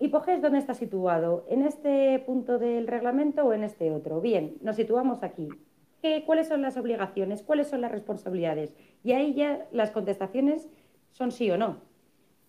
Y 0.01 0.11
coges 0.11 0.42
dónde 0.42 0.59
está 0.59 0.75
situado, 0.75 1.47
en 1.49 1.62
este 1.62 2.19
punto 2.27 2.59
del 2.59 2.88
reglamento 2.88 3.45
o 3.45 3.53
en 3.53 3.62
este 3.62 3.92
otro. 3.92 4.21
Bien, 4.21 4.57
nos 4.61 4.75
situamos 4.75 5.23
aquí. 5.23 5.51
¿Qué, 6.03 6.25
¿Cuáles 6.27 6.49
son 6.49 6.62
las 6.62 6.77
obligaciones? 6.77 7.45
¿Cuáles 7.45 7.69
son 7.69 7.81
las 7.81 7.92
responsabilidades? 7.92 8.75
Y 9.05 9.12
ahí 9.12 9.35
ya 9.35 9.69
las 9.71 9.92
contestaciones 9.92 10.69
son 11.16 11.33
sí 11.33 11.50
o 11.50 11.57
no. 11.57 11.79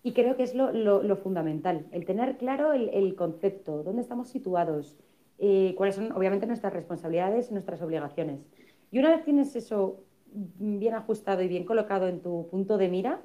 Y 0.03 0.11
creo 0.11 0.35
que 0.35 0.43
es 0.43 0.53
lo, 0.53 1.15
fundamental, 1.17 1.87
el 1.91 2.05
tener 2.05 2.37
claro 2.37 2.73
el, 2.73 3.15
concepto, 3.15 3.83
dónde 3.83 4.01
estamos 4.01 4.29
situados, 4.29 4.97
eh, 5.39 5.73
cuáles 5.77 5.95
son 5.95 6.11
obviamente 6.11 6.47
nuestras 6.47 6.73
responsabilidades 6.73 7.49
y 7.49 7.53
nuestras 7.53 7.81
obligaciones. 7.81 8.45
Y 8.91 8.99
una 8.99 9.09
vez 9.09 9.23
tienes 9.23 9.55
eso 9.55 10.03
bien 10.31 10.93
ajustado 10.95 11.41
y 11.41 11.47
bien 11.47 11.63
colocado 11.65 12.07
en 12.07 12.21
tu 12.21 12.47
punto 12.49 12.77
de 12.77 12.89
mira, 12.89 13.21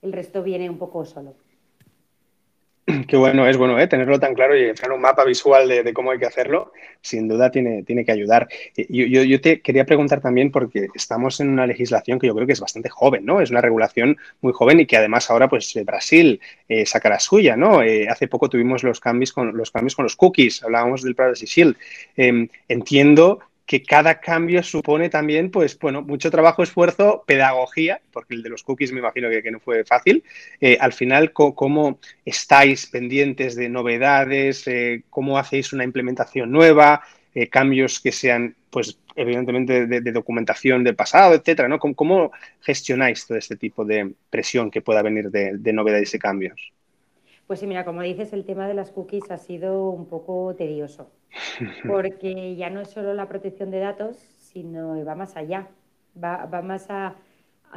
el 0.00 0.12
resto 0.12 0.42
viene 0.42 0.68
un 0.68 0.78
poco 0.78 1.04
solo. 1.04 1.34
Qué 3.06 3.16
bueno, 3.16 3.46
es 3.46 3.56
bueno 3.56 3.78
¿eh? 3.78 3.86
tenerlo 3.86 4.18
tan 4.18 4.34
claro 4.34 4.56
y 4.56 4.74
tener 4.74 4.90
un 4.90 5.00
mapa 5.00 5.24
visual 5.24 5.68
de, 5.68 5.92
cómo 5.92 6.10
hay 6.10 6.18
que 6.18 6.26
hacerlo, 6.26 6.72
sin 7.00 7.28
duda 7.28 7.50
tiene, 7.50 7.84
tiene 7.84 8.04
que 8.04 8.10
ayudar. 8.10 8.48
Yo, 8.88 9.06
yo, 9.22 9.40
te 9.40 9.60
quería 9.60 9.86
preguntar 9.86 10.20
también, 10.20 10.50
porque 10.50 10.88
estamos 10.94 11.38
en 11.40 11.48
una 11.48 11.66
legislación 11.66 12.18
que 12.18 12.26
yo 12.26 12.34
creo 12.34 12.46
que 12.46 12.54
es 12.54 12.60
bastante 12.60 12.88
joven, 12.88 13.24
¿no? 13.24 13.40
Es 13.40 13.50
una 13.50 13.60
regulación 13.60 14.16
muy 14.40 14.52
joven 14.52 14.80
y 14.80 14.86
que 14.86 14.96
además 14.96 15.30
ahora 15.30 15.48
pues 15.48 15.72
Brasil 15.84 16.40
eh, 16.68 16.84
saca 16.84 17.08
la 17.08 17.20
suya, 17.20 17.56
¿no? 17.56 17.82
Eh, 17.82 18.08
hace 18.08 18.26
poco 18.26 18.48
tuvimos 18.48 18.82
los 18.82 18.98
cambios 18.98 19.32
con 19.32 19.56
los 19.56 19.70
cambios 19.70 19.94
con 19.94 20.04
los 20.04 20.16
cookies, 20.16 20.64
hablábamos 20.64 21.02
del 21.02 21.14
Privacy 21.14 21.46
Shield. 21.46 21.76
Em, 22.16 22.48
entiendo 22.68 23.40
que 23.72 23.82
cada 23.82 24.20
cambio 24.20 24.62
supone 24.62 25.08
también, 25.08 25.50
pues, 25.50 25.78
bueno, 25.78 26.02
mucho 26.02 26.30
trabajo, 26.30 26.62
esfuerzo, 26.62 27.24
pedagogía, 27.26 28.02
porque 28.12 28.34
el 28.34 28.42
de 28.42 28.50
los 28.50 28.62
cookies 28.64 28.92
me 28.92 28.98
imagino 28.98 29.30
que, 29.30 29.50
no 29.50 29.60
fue 29.60 29.82
fácil. 29.82 30.22
Eh, 30.60 30.76
al 30.78 30.92
final, 30.92 31.32
¿cómo 31.32 31.98
estáis 32.22 32.84
pendientes 32.84 33.56
de 33.56 33.70
novedades? 33.70 34.68
Eh, 34.68 35.04
¿Cómo 35.08 35.38
hacéis 35.38 35.72
una 35.72 35.84
implementación 35.84 36.52
nueva? 36.52 37.00
Eh, 37.34 37.48
cambios 37.48 37.98
que 37.98 38.12
sean, 38.12 38.54
pues, 38.68 38.98
evidentemente 39.16 39.86
de, 39.86 40.12
documentación 40.12 40.84
del 40.84 40.94
pasado, 40.94 41.32
etcétera, 41.34 41.66
¿no? 41.66 41.78
¿Cómo, 41.78 42.30
gestionáis 42.60 43.26
todo 43.26 43.38
este 43.38 43.56
tipo 43.56 43.86
de 43.86 44.12
presión 44.28 44.70
que 44.70 44.82
pueda 44.82 45.00
venir 45.00 45.30
de, 45.30 45.56
de 45.56 45.72
novedades 45.72 46.12
y 46.12 46.18
cambios? 46.18 46.72
Pues 47.52 47.60
sí, 47.60 47.66
mira, 47.66 47.84
como 47.84 48.00
dices, 48.00 48.32
el 48.32 48.46
tema 48.46 48.66
de 48.66 48.72
las 48.72 48.90
cookies 48.92 49.30
ha 49.30 49.36
sido 49.36 49.90
un 49.90 50.06
poco 50.06 50.54
tedioso 50.56 51.10
porque 51.86 52.56
ya 52.56 52.70
no 52.70 52.80
es 52.80 52.88
solo 52.88 53.12
la 53.12 53.28
protección 53.28 53.70
de 53.70 53.78
datos, 53.78 54.16
sino 54.16 55.04
va 55.04 55.14
más 55.14 55.36
allá, 55.36 55.68
va, 56.16 56.46
más 56.62 56.86
a, 56.88 57.16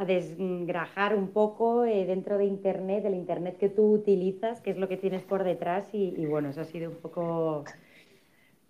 desgrajar 0.06 1.14
un 1.14 1.28
poco 1.28 1.84
eh, 1.84 2.06
dentro 2.06 2.38
de 2.38 2.46
Internet, 2.46 3.02
del 3.02 3.16
Internet 3.16 3.58
que 3.58 3.68
tú 3.68 3.92
utilizas, 3.92 4.62
qué 4.62 4.70
es 4.70 4.78
lo 4.78 4.88
que 4.88 4.96
tienes 4.96 5.22
por 5.24 5.44
detrás 5.44 5.92
y, 5.92 6.24
bueno, 6.24 6.48
eso 6.48 6.62
ha 6.62 6.64
sido 6.64 6.90
un 6.90 6.96
poco, 6.96 7.64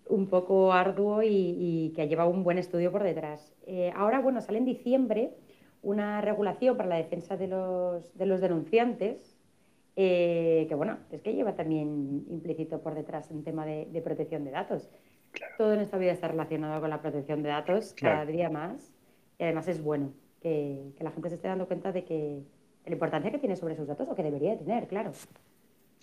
un 0.08 0.26
poco 0.26 0.72
arduo 0.72 1.22
y, 1.22 1.92
que 1.94 2.02
ha 2.02 2.06
llevado 2.06 2.30
un 2.30 2.42
buen 2.42 2.58
estudio 2.58 2.90
por 2.90 3.04
detrás. 3.04 3.54
Eh, 3.64 3.92
ahora, 3.94 4.18
bueno, 4.20 4.40
sale 4.40 4.58
en 4.58 4.64
diciembre 4.64 5.34
una 5.82 6.20
regulación 6.20 6.76
para 6.76 6.88
la 6.88 6.96
defensa 6.96 7.36
de 7.36 7.46
los, 7.46 8.12
de 8.18 8.26
los 8.26 8.40
denunciantes, 8.40 9.35
eh, 9.96 10.66
que 10.68 10.74
bueno, 10.74 10.98
es 11.10 11.22
que 11.22 11.32
lleva 11.32 11.56
también 11.56 12.26
implícito 12.30 12.82
por 12.82 12.94
detrás 12.94 13.30
un 13.30 13.42
tema 13.42 13.64
de, 13.64 14.02
protección 14.04 14.44
de 14.44 14.50
datos. 14.50 14.90
Todo 15.56 15.74
en 15.74 15.80
esta 15.80 15.98
vida 15.98 16.12
está 16.12 16.28
relacionado 16.28 16.80
con 16.80 16.90
la 16.90 17.00
protección 17.00 17.42
de 17.42 17.48
datos 17.48 17.94
cada 17.98 18.24
día 18.26 18.50
más 18.50 18.92
y 19.38 19.44
además 19.44 19.68
es 19.68 19.82
bueno 19.82 20.12
que, 20.42 20.92
la 21.00 21.10
gente 21.10 21.30
se 21.30 21.34
esté 21.36 21.48
dando 21.48 21.66
cuenta 21.66 21.92
de 21.92 22.04
que 22.04 22.40
la 22.84 22.92
importancia 22.92 23.30
que 23.30 23.38
tiene 23.38 23.56
sobre 23.56 23.74
sus 23.74 23.86
datos 23.86 24.06
o 24.08 24.14
que 24.14 24.22
debería 24.22 24.56
tener, 24.56 24.86
claro. 24.86 25.12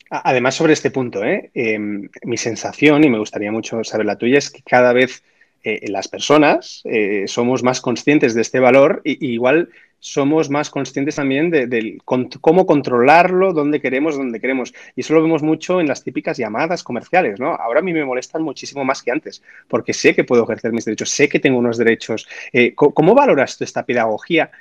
Además, 0.09 0.55
sobre 0.55 0.73
este 0.73 0.91
punto, 0.91 1.23
¿eh? 1.23 1.49
Em, 1.53 2.09
mi 2.23 2.37
sensación, 2.37 3.03
y 3.03 3.09
me 3.09 3.17
gustaría 3.17 3.51
mucho 3.51 3.83
saber 3.83 4.05
la 4.05 4.17
tuya, 4.17 4.37
es 4.37 4.51
que 4.51 4.61
cada 4.61 4.91
vez 4.91 5.23
eh, 5.63 5.89
las 5.89 6.09
personas 6.09 6.81
eh, 6.83 7.23
somos 7.27 7.63
más 7.63 7.79
conscientes 7.79 8.33
de 8.33 8.41
este 8.41 8.59
valor 8.59 9.01
y, 9.05 9.33
igual 9.33 9.69
somos 10.03 10.49
más 10.49 10.69
conscientes 10.69 11.15
también 11.15 11.49
de, 11.49 11.97
cómo 12.03 12.65
controlarlo, 12.65 13.53
dónde 13.53 13.79
queremos, 13.79 14.17
dónde 14.17 14.41
queremos. 14.41 14.73
Y 14.97 15.01
eso 15.01 15.13
lo 15.13 15.21
vemos 15.21 15.43
mucho 15.43 15.79
en 15.79 15.87
las 15.87 16.03
típicas 16.03 16.37
llamadas 16.37 16.83
comerciales, 16.83 17.39
¿no? 17.39 17.55
Ahora 17.55 17.79
a 17.79 17.83
mí 17.83 17.93
me 17.93 18.03
molestan 18.03 18.43
muchísimo 18.43 18.83
más 18.83 19.01
que 19.01 19.11
antes, 19.11 19.41
porque 19.69 19.93
sé 19.93 20.13
que 20.13 20.25
puedo 20.25 20.43
ejercer 20.43 20.73
mis 20.73 20.83
derechos, 20.83 21.09
sé 21.09 21.29
que 21.29 21.39
tengo 21.39 21.57
unos 21.57 21.77
derechos. 21.77 22.27
Eh, 22.51 22.75
¿Cómo 22.75 23.15
valoras 23.15 23.57
tú 23.57 23.63
esta 23.63 23.85
pedagogía 23.85 24.51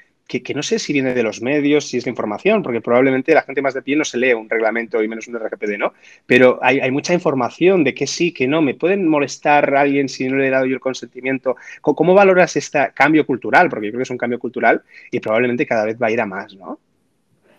que, 0.40 0.54
no 0.54 0.62
sé 0.62 0.78
si 0.78 0.92
viene 0.92 1.14
de 1.14 1.22
los 1.22 1.42
medios, 1.42 1.86
si 1.86 1.98
es 1.98 2.06
la 2.06 2.10
información, 2.10 2.62
porque 2.62 2.80
probablemente 2.80 3.34
la 3.34 3.42
gente 3.42 3.60
más 3.60 3.74
de 3.74 3.82
pie 3.82 3.96
no 3.96 4.04
se 4.04 4.18
lee 4.18 4.32
un 4.32 4.48
reglamento 4.48 5.02
y 5.02 5.08
menos 5.08 5.28
un 5.28 5.38
RGPD, 5.38 5.78
¿no? 5.78 5.92
Pero 6.26 6.58
hay, 6.62 6.90
mucha 6.90 7.12
información 7.12 7.84
de 7.84 7.94
que 7.94 8.06
sí, 8.06 8.32
que 8.32 8.46
no. 8.46 8.62
¿Me 8.62 8.74
pueden 8.74 9.06
molestar 9.08 9.74
a 9.74 9.80
alguien 9.82 10.08
si 10.08 10.28
no 10.28 10.36
le 10.36 10.48
he 10.48 10.50
dado 10.50 10.66
yo 10.66 10.74
el 10.74 10.80
consentimiento? 10.80 11.56
¿Cómo, 11.80 12.14
valoras 12.14 12.56
este 12.56 12.90
cambio 12.94 13.26
cultural? 13.26 13.68
Porque 13.68 13.86
yo 13.86 13.92
creo 13.92 13.98
que 14.00 14.04
es 14.04 14.10
un 14.10 14.18
cambio 14.18 14.38
cultural 14.38 14.82
y 15.10 15.20
probablemente 15.20 15.66
cada 15.66 15.84
vez 15.84 16.00
va 16.00 16.06
a 16.06 16.10
ir 16.10 16.20
a 16.20 16.26
más, 16.26 16.54
¿no? 16.54 16.78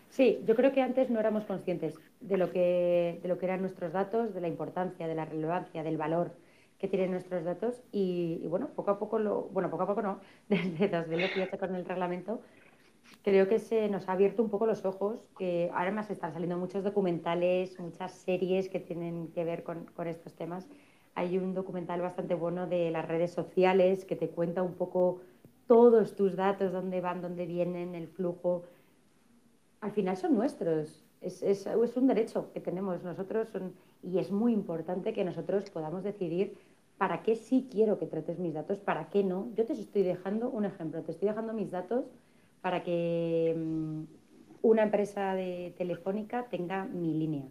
Sí, 0.09 0.39
yo 0.47 0.55
creo 0.55 0.71
que 0.71 0.81
antes 0.81 1.09
no 1.09 1.19
éramos 1.19 1.43
conscientes 1.45 1.95
de 2.21 2.37
lo 2.37 2.51
que, 2.51 3.19
de 3.21 3.27
lo 3.27 3.39
que 3.39 3.45
eran 3.47 3.61
nuestros 3.61 3.93
datos, 3.93 4.33
de 4.33 4.41
la 4.41 4.47
importancia, 4.47 5.07
de 5.07 5.15
la 5.15 5.25
relevancia, 5.25 5.83
del 5.83 5.97
valor 5.97 6.31
que 6.83 6.89
tienen 6.89 7.11
nuestros 7.11 7.45
datos 7.45 7.81
y, 7.93 8.45
bueno, 8.49 8.67
poco 8.75 8.91
a 8.91 8.99
poco, 8.99 9.17
lo, 9.17 9.43
bueno, 9.53 9.69
poco 9.69 9.83
a 9.83 9.87
poco 9.87 10.01
no, 10.01 10.19
desde 10.49 10.89
2018 10.89 11.57
con 11.57 11.75
el 11.75 11.85
reglamento, 11.85 12.41
creo 13.23 13.47
que 13.47 13.59
se 13.59 13.87
nos 13.89 14.07
ha 14.07 14.11
abierto 14.11 14.43
un 14.43 14.49
poco 14.49 14.65
los 14.65 14.85
ojos, 14.85 15.17
que 15.37 15.71
ahora 15.73 15.91
más 15.91 16.11
están 16.11 16.33
saliendo 16.33 16.57
muchos 16.57 16.83
documentales, 16.83 17.79
muchas 17.79 18.11
series 18.11 18.69
que 18.69 18.79
tienen 18.79 19.29
que 19.29 19.45
ver 19.45 19.63
con, 19.63 19.85
con 19.85 20.07
estos 20.07 20.33
temas. 20.33 20.67
Hay 21.15 21.37
un 21.37 21.53
documental 21.53 22.01
bastante 22.01 22.35
bueno 22.35 22.67
de 22.67 22.91
las 22.91 23.07
redes 23.07 23.31
sociales 23.31 24.03
que 24.03 24.15
te 24.15 24.29
cuenta 24.29 24.61
un 24.61 24.73
poco 24.73 25.21
todos 25.67 26.15
tus 26.15 26.35
datos, 26.35 26.73
dónde 26.73 26.99
van, 26.99 27.21
dónde 27.21 27.45
vienen, 27.45 27.95
el 27.95 28.07
flujo. 28.07 28.63
Al 29.79 29.91
final 29.91 30.17
son 30.17 30.35
nuestros, 30.35 31.05
es, 31.21 31.41
es, 31.43 31.65
es 31.65 31.97
un 31.97 32.07
derecho 32.07 32.51
que 32.51 32.59
tenemos 32.59 33.03
nosotros 33.03 33.47
son, 33.49 33.73
y 34.01 34.19
es 34.19 34.31
muy 34.31 34.51
importante 34.51 35.13
que 35.13 35.23
nosotros 35.23 35.69
podamos 35.69 36.03
decidir 36.03 36.57
para 36.97 37.23
qué 37.23 37.35
sí 37.35 37.69
quiero 37.71 37.97
que 37.97 38.05
trates 38.05 38.37
mis 38.39 38.53
datos, 38.53 38.79
para 38.79 39.09
qué 39.09 39.23
no. 39.23 39.49
Yo 39.55 39.65
te 39.65 39.73
estoy 39.73 40.03
dejando 40.03 40.49
un 40.49 40.65
ejemplo, 40.65 41.01
te 41.03 41.11
estoy 41.11 41.29
dejando 41.29 41.53
mis 41.53 41.71
datos 41.71 42.05
para 42.63 42.81
que 42.81 43.53
mm, 43.57 44.03
una 44.61 44.83
empresa 44.83 45.35
de 45.35 45.75
telefónica 45.77 46.45
tenga 46.49 46.85
mi 46.85 47.13
línea. 47.13 47.43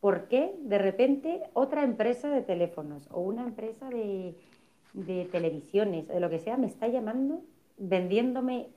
¿Por 0.00 0.28
qué 0.28 0.54
de 0.60 0.76
repente 0.76 1.40
otra 1.54 1.82
empresa 1.82 2.28
de 2.28 2.42
teléfonos 2.42 3.08
o 3.10 3.20
una 3.20 3.42
empresa 3.42 3.88
de, 3.88 4.34
de 4.92 5.24
televisiones, 5.32 6.08
de 6.08 6.20
lo 6.20 6.28
que 6.28 6.38
sea, 6.38 6.58
me 6.58 6.66
está 6.66 6.88
llamando, 6.88 7.40
vendiéndome 7.78 8.68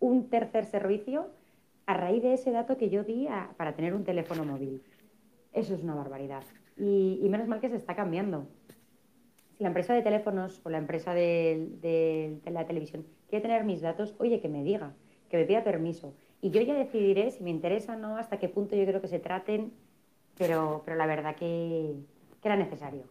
un 0.00 0.30
tercer 0.30 0.64
servicio 0.64 1.26
a 1.84 1.92
raíz 1.92 2.22
de 2.22 2.32
ese 2.32 2.50
dato 2.50 2.78
que 2.78 2.88
yo 2.88 3.04
di 3.04 3.28
para 3.58 3.74
tener 3.74 3.92
un 3.92 4.04
teléfono 4.04 4.46
móvil? 4.46 4.82
Eso 5.52 5.74
es 5.74 5.82
una 5.82 5.94
barbaridad. 5.94 6.44
Y, 6.78 7.28
menos 7.28 7.46
mal 7.46 7.60
que 7.60 7.68
se 7.68 7.76
está 7.76 7.94
cambiando. 7.94 8.46
Si 9.58 9.62
la 9.62 9.68
empresa 9.68 9.92
de 9.92 10.00
teléfonos 10.00 10.62
o 10.64 10.70
la 10.70 10.78
empresa 10.78 11.12
de 11.12 12.40
la 12.46 12.66
televisión 12.66 13.04
quiere 13.32 13.48
tener 13.48 13.64
mis 13.64 13.80
datos, 13.80 14.14
oye, 14.18 14.40
que 14.40 14.48
me 14.50 14.62
diga, 14.62 14.92
que 15.30 15.38
me 15.38 15.46
pida 15.46 15.64
permiso. 15.64 16.12
Y 16.42 16.50
yo 16.50 16.60
ya 16.60 16.74
decidiré 16.74 17.30
si 17.30 17.42
me 17.42 17.48
interesa 17.48 17.94
o 17.94 17.96
no, 17.96 18.18
hasta 18.18 18.38
qué 18.38 18.50
punto 18.50 18.76
yo 18.76 18.84
creo 18.84 19.00
que 19.00 19.08
se 19.08 19.20
traten, 19.20 19.72
pero, 20.36 20.82
pero 20.84 20.98
la 20.98 21.06
verdad 21.06 21.34
que, 21.34 21.94
era 22.44 22.56
necesario. 22.56 23.04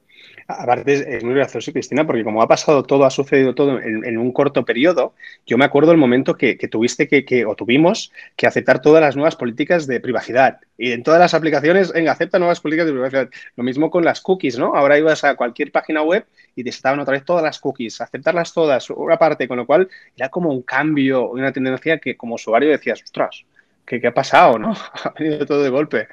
Aparte 0.48 1.16
es, 1.16 1.24
muy 1.24 1.34
gracioso, 1.34 1.72
Cristina, 1.72 2.06
porque 2.06 2.24
como 2.24 2.42
ha 2.42 2.48
pasado 2.48 2.84
todo, 2.84 3.06
ha 3.06 3.10
sucedido 3.10 3.56
todo 3.56 3.80
en, 3.80 4.18
un 4.18 4.32
corto 4.32 4.66
periodo, 4.66 5.14
yo 5.46 5.58
me 5.58 5.66
acuerdo 5.66 5.92
el 5.92 5.98
momento 5.98 6.36
que, 6.36 6.56
tuviste 6.56 7.08
que, 7.08 7.46
o 7.46 7.56
tuvimos 7.56 8.12
que 8.36 8.46
aceptar 8.46 8.82
todas 8.82 9.02
las 9.02 9.16
nuevas 9.16 9.36
políticas 9.36 9.88
de 9.88 10.00
privacidad. 10.00 10.60
Y 10.78 10.92
en 10.92 11.04
todas 11.04 11.20
las 11.20 11.34
aplicaciones, 11.34 11.94
venga, 11.94 12.12
acepta 12.12 12.40
nuevas 12.40 12.60
políticas 12.60 12.88
de 12.88 12.92
privacidad. 12.92 13.30
Lo 13.56 13.64
mismo 13.64 13.90
con 13.90 14.04
las 14.04 14.22
cookies, 14.22 14.58
¿no? 14.60 14.76
Ahora 14.76 14.98
ibas 14.98 15.24
a 15.24 15.36
cualquier 15.36 15.72
página 15.72 16.02
web 16.02 16.26
y 16.56 16.64
te 16.64 16.70
estaban 16.70 17.00
otra 17.00 17.14
vez 17.14 17.26
todas 17.26 17.44
las 17.44 17.60
cookies, 17.60 18.02
aceptarlas 18.02 18.54
todas, 18.54 18.90
una 18.90 19.18
parte, 19.18 19.48
con 19.48 19.58
lo 19.58 19.66
cual 19.66 19.90
era 20.16 20.30
como 20.30 20.50
un 20.52 20.62
cambio, 20.62 21.30
una 21.30 21.52
tendencia 21.52 22.00
que 22.00 22.18
como 22.18 22.36
usuario 22.36 22.70
decías, 22.70 23.02
ostras, 23.02 23.46
¿qué, 23.86 24.02
qué 24.02 24.08
ha 24.08 24.14
pasado, 24.14 24.60
no? 24.60 24.74
ha 25.04 25.14
venido 25.18 25.46
todo 25.46 25.64
de 25.64 25.70
golpe. 25.70 26.08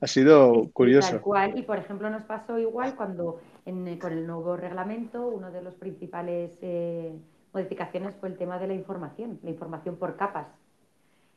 Ha 0.00 0.06
sido 0.06 0.70
curioso. 0.72 1.20
Y 1.54 1.62
por 1.62 1.78
ejemplo 1.78 2.10
nos 2.10 2.22
pasó 2.24 2.58
igual 2.58 2.94
cuando 2.96 3.40
con 3.64 4.12
el 4.12 4.26
nuevo 4.26 4.56
reglamento, 4.56 5.26
una 5.26 5.50
de 5.50 5.62
las 5.62 5.74
principales 5.74 6.58
eh, 6.62 7.12
modificaciones 7.52 8.14
fue 8.16 8.28
el 8.28 8.36
tema 8.36 8.58
de 8.58 8.68
la 8.68 8.74
información, 8.74 9.40
la 9.42 9.50
información 9.50 9.96
por 9.96 10.16
capas. 10.16 10.48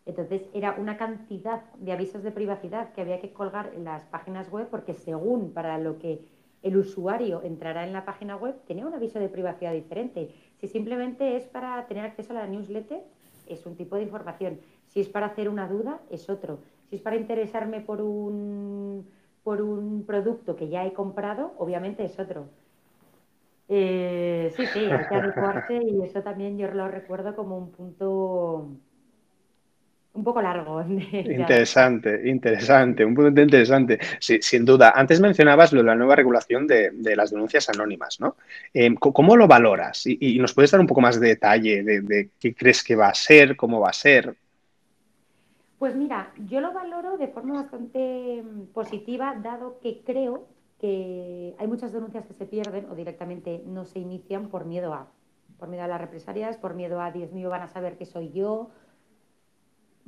Entonces 0.05 0.43
era 0.53 0.75
una 0.77 0.97
cantidad 0.97 1.63
de 1.75 1.91
avisos 1.91 2.23
de 2.23 2.31
privacidad 2.31 2.93
que 2.93 3.01
había 3.01 3.19
que 3.19 3.31
colgar 3.31 3.71
en 3.75 3.85
las 3.85 4.03
páginas 4.05 4.51
web 4.51 4.67
porque 4.69 4.93
según 4.93 5.53
para 5.53 5.77
lo 5.77 5.97
que 5.97 6.21
el 6.61 6.75
usuario 6.77 7.41
entrará 7.43 7.85
en 7.85 7.93
la 7.93 8.05
página 8.05 8.35
web, 8.35 8.55
tenía 8.67 8.85
un 8.85 8.93
aviso 8.93 9.19
de 9.19 9.29
privacidad 9.29 9.73
diferente. 9.73 10.35
Si 10.59 10.67
simplemente 10.67 11.37
es 11.37 11.45
para 11.45 11.87
tener 11.87 12.05
acceso 12.05 12.33
a 12.33 12.41
la 12.41 12.47
newsletter, 12.47 13.01
es 13.47 13.65
un 13.65 13.75
tipo 13.75 13.95
de 13.95 14.03
información. 14.03 14.59
Si 14.87 14.99
es 14.99 15.07
para 15.07 15.27
hacer 15.27 15.47
una 15.47 15.67
duda, 15.67 16.01
es 16.09 16.29
otro. 16.29 16.59
Si 16.89 16.95
es 16.95 17.01
para 17.01 17.15
interesarme 17.15 17.81
por 17.81 18.01
un, 18.01 19.07
por 19.43 19.61
un 19.61 20.05
producto 20.05 20.55
que 20.55 20.69
ya 20.69 20.85
he 20.85 20.93
comprado, 20.93 21.53
obviamente 21.57 22.03
es 22.03 22.19
otro. 22.19 22.47
Eh, 23.67 24.51
sí, 24.55 24.65
sí, 24.65 24.79
hay 24.79 25.07
que 25.07 25.15
adecuarse 25.15 25.79
y 25.83 26.01
eso 26.01 26.23
también 26.23 26.57
yo 26.57 26.71
lo 26.71 26.87
recuerdo 26.87 27.35
como 27.35 27.57
un 27.57 27.71
punto 27.71 28.67
un 30.13 30.23
poco 30.23 30.41
largo. 30.41 30.81
Interesante, 30.87 32.21
interesante, 32.25 33.05
un 33.05 33.13
punto 33.15 33.41
interesante. 33.41 33.99
Sin 34.19 34.65
duda. 34.65 34.93
Antes 34.95 35.19
mencionabas 35.19 35.71
lo 35.71 35.81
de 35.81 35.87
la 35.87 35.95
nueva 35.95 36.15
regulación 36.15 36.67
de, 36.67 36.91
las 37.15 37.31
denuncias 37.31 37.69
anónimas, 37.69 38.19
¿no? 38.19 38.35
Em, 38.73 38.95
¿Cómo 38.95 39.35
lo 39.35 39.47
valoras? 39.47 40.03
Y, 40.05 40.39
nos 40.39 40.53
puedes 40.53 40.71
dar 40.71 40.81
un 40.81 40.87
poco 40.87 41.01
más 41.01 41.19
de 41.19 41.27
detalle 41.27 41.83
de, 41.83 42.29
qué 42.39 42.53
crees 42.53 42.83
que 42.83 42.95
va 42.95 43.09
a 43.09 43.13
ser, 43.13 43.55
cómo 43.55 43.79
va 43.79 43.89
a 43.89 43.93
ser. 43.93 44.35
Pues 45.79 45.95
mira, 45.95 46.33
yo 46.45 46.59
lo 46.59 46.73
valoro 46.73 47.17
de 47.17 47.29
forma 47.29 47.53
bastante 47.53 48.43
mm, 48.43 48.73
positiva, 48.73 49.35
dado 49.41 49.79
que 49.79 50.03
creo 50.03 50.47
que 50.77 51.55
hay 51.57 51.67
muchas 51.67 51.93
denuncias 51.93 52.25
que 52.25 52.33
se 52.33 52.45
pierden 52.45 52.89
o 52.91 52.95
directamente 52.95 53.63
no 53.65 53.85
se 53.85 53.99
inician 53.99 54.49
por 54.49 54.65
miedo 54.65 54.93
a, 54.93 55.07
por 55.57 55.69
miedo 55.69 55.85
a 55.85 55.87
las 55.87 56.01
represalias, 56.01 56.57
por 56.57 56.73
miedo 56.73 57.01
a, 57.01 57.11
Dios 57.11 57.31
mío, 57.31 57.49
van 57.49 57.61
a 57.61 57.69
saber 57.69 57.97
que 57.97 58.05
soy 58.05 58.31
yo. 58.33 58.71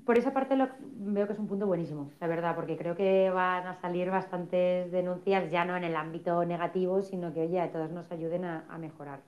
Por 0.05 0.17
esa 0.17 0.34
parte 0.34 0.57
veo 0.81 1.27
que 1.27 1.34
es 1.34 1.39
un 1.39 1.47
punto 1.47 1.67
buenísimo, 1.67 2.12
la 2.19 2.27
verdad, 2.27 2.53
porque 2.55 2.75
creo 2.75 2.95
que 2.95 3.29
van 3.29 3.65
a 3.67 3.75
salir 3.75 4.10
bastantes 4.10 4.91
denuncias 4.91 5.49
ya 5.51 5.63
no 5.63 5.77
en 5.77 5.86
el 5.86 5.95
ámbito 5.95 6.43
negativo, 6.43 7.01
sino 7.01 7.34
que, 7.34 7.41
oye, 7.41 7.62
a 7.62 7.71
todos 7.71 7.91
nos 7.91 8.12
ayuden 8.12 8.43
a 8.43 8.77
mejorar. 8.77 9.21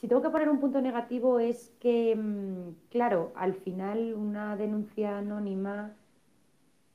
Si 0.00 0.08
tengo 0.08 0.22
que 0.22 0.30
poner 0.30 0.48
un 0.48 0.60
punto 0.60 0.80
negativo 0.80 1.40
es 1.40 1.74
que, 1.78 2.16
mm, 2.16 2.88
claro, 2.90 3.32
al 3.34 3.52
final 3.54 4.14
una 4.14 4.56
denuncia 4.56 5.18
anónima 5.18 5.94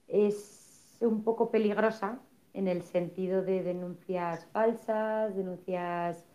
es 0.07 0.97
un 1.01 1.23
poco 1.23 1.51
peligrosa 1.51 2.19
en 2.53 2.67
el 2.67 2.81
sentido 2.81 3.43
de 3.43 3.61
denuncias 3.61 4.47
falsas, 4.47 5.35
denuncias 5.35 6.25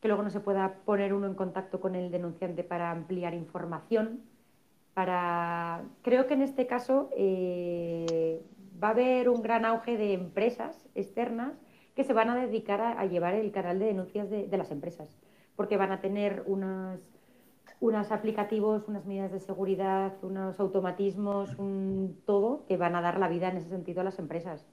que 0.00 0.08
luego 0.08 0.24
no 0.24 0.30
se 0.30 0.40
pueda 0.40 0.74
poner 0.84 1.14
uno 1.14 1.28
en 1.28 1.34
contacto 1.34 1.80
con 1.80 1.94
el 1.94 2.10
denunciante 2.10 2.64
para 2.64 2.90
ampliar 2.90 3.34
información. 3.34 4.24
Para... 4.94 5.84
Creo 6.02 6.26
que 6.26 6.34
en 6.34 6.42
este 6.42 6.66
caso 6.66 7.10
eh, 7.16 8.42
va 8.82 8.88
a 8.88 8.90
haber 8.92 9.28
un 9.28 9.40
gran 9.42 9.64
auge 9.64 9.96
de 9.96 10.14
empresas 10.14 10.88
externas 10.96 11.60
que 11.94 12.02
se 12.04 12.12
van 12.12 12.30
a 12.30 12.36
dedicar 12.36 12.80
a, 12.80 13.06
llevar 13.06 13.34
el 13.34 13.52
canal 13.52 13.78
de 13.78 13.86
denuncias 13.86 14.28
de 14.30 14.56
las 14.58 14.72
empresas 14.72 15.21
porque 15.62 15.76
van 15.76 15.92
a 15.92 16.00
tener 16.00 16.42
unos, 16.46 16.98
unos 17.78 18.10
aplicativos, 18.10 18.88
unas 18.88 19.06
medidas 19.06 19.30
de 19.30 19.38
seguridad, 19.38 20.12
unos 20.22 20.58
automatismos, 20.58 21.56
un 21.56 22.20
todo 22.26 22.64
que 22.66 22.76
van 22.76 22.96
a 22.96 23.00
dar 23.00 23.20
la 23.20 23.28
vida 23.28 23.48
en 23.48 23.58
ese 23.58 23.68
sentido 23.68 24.00
a 24.00 24.04
las 24.04 24.18
empresas. 24.18 24.66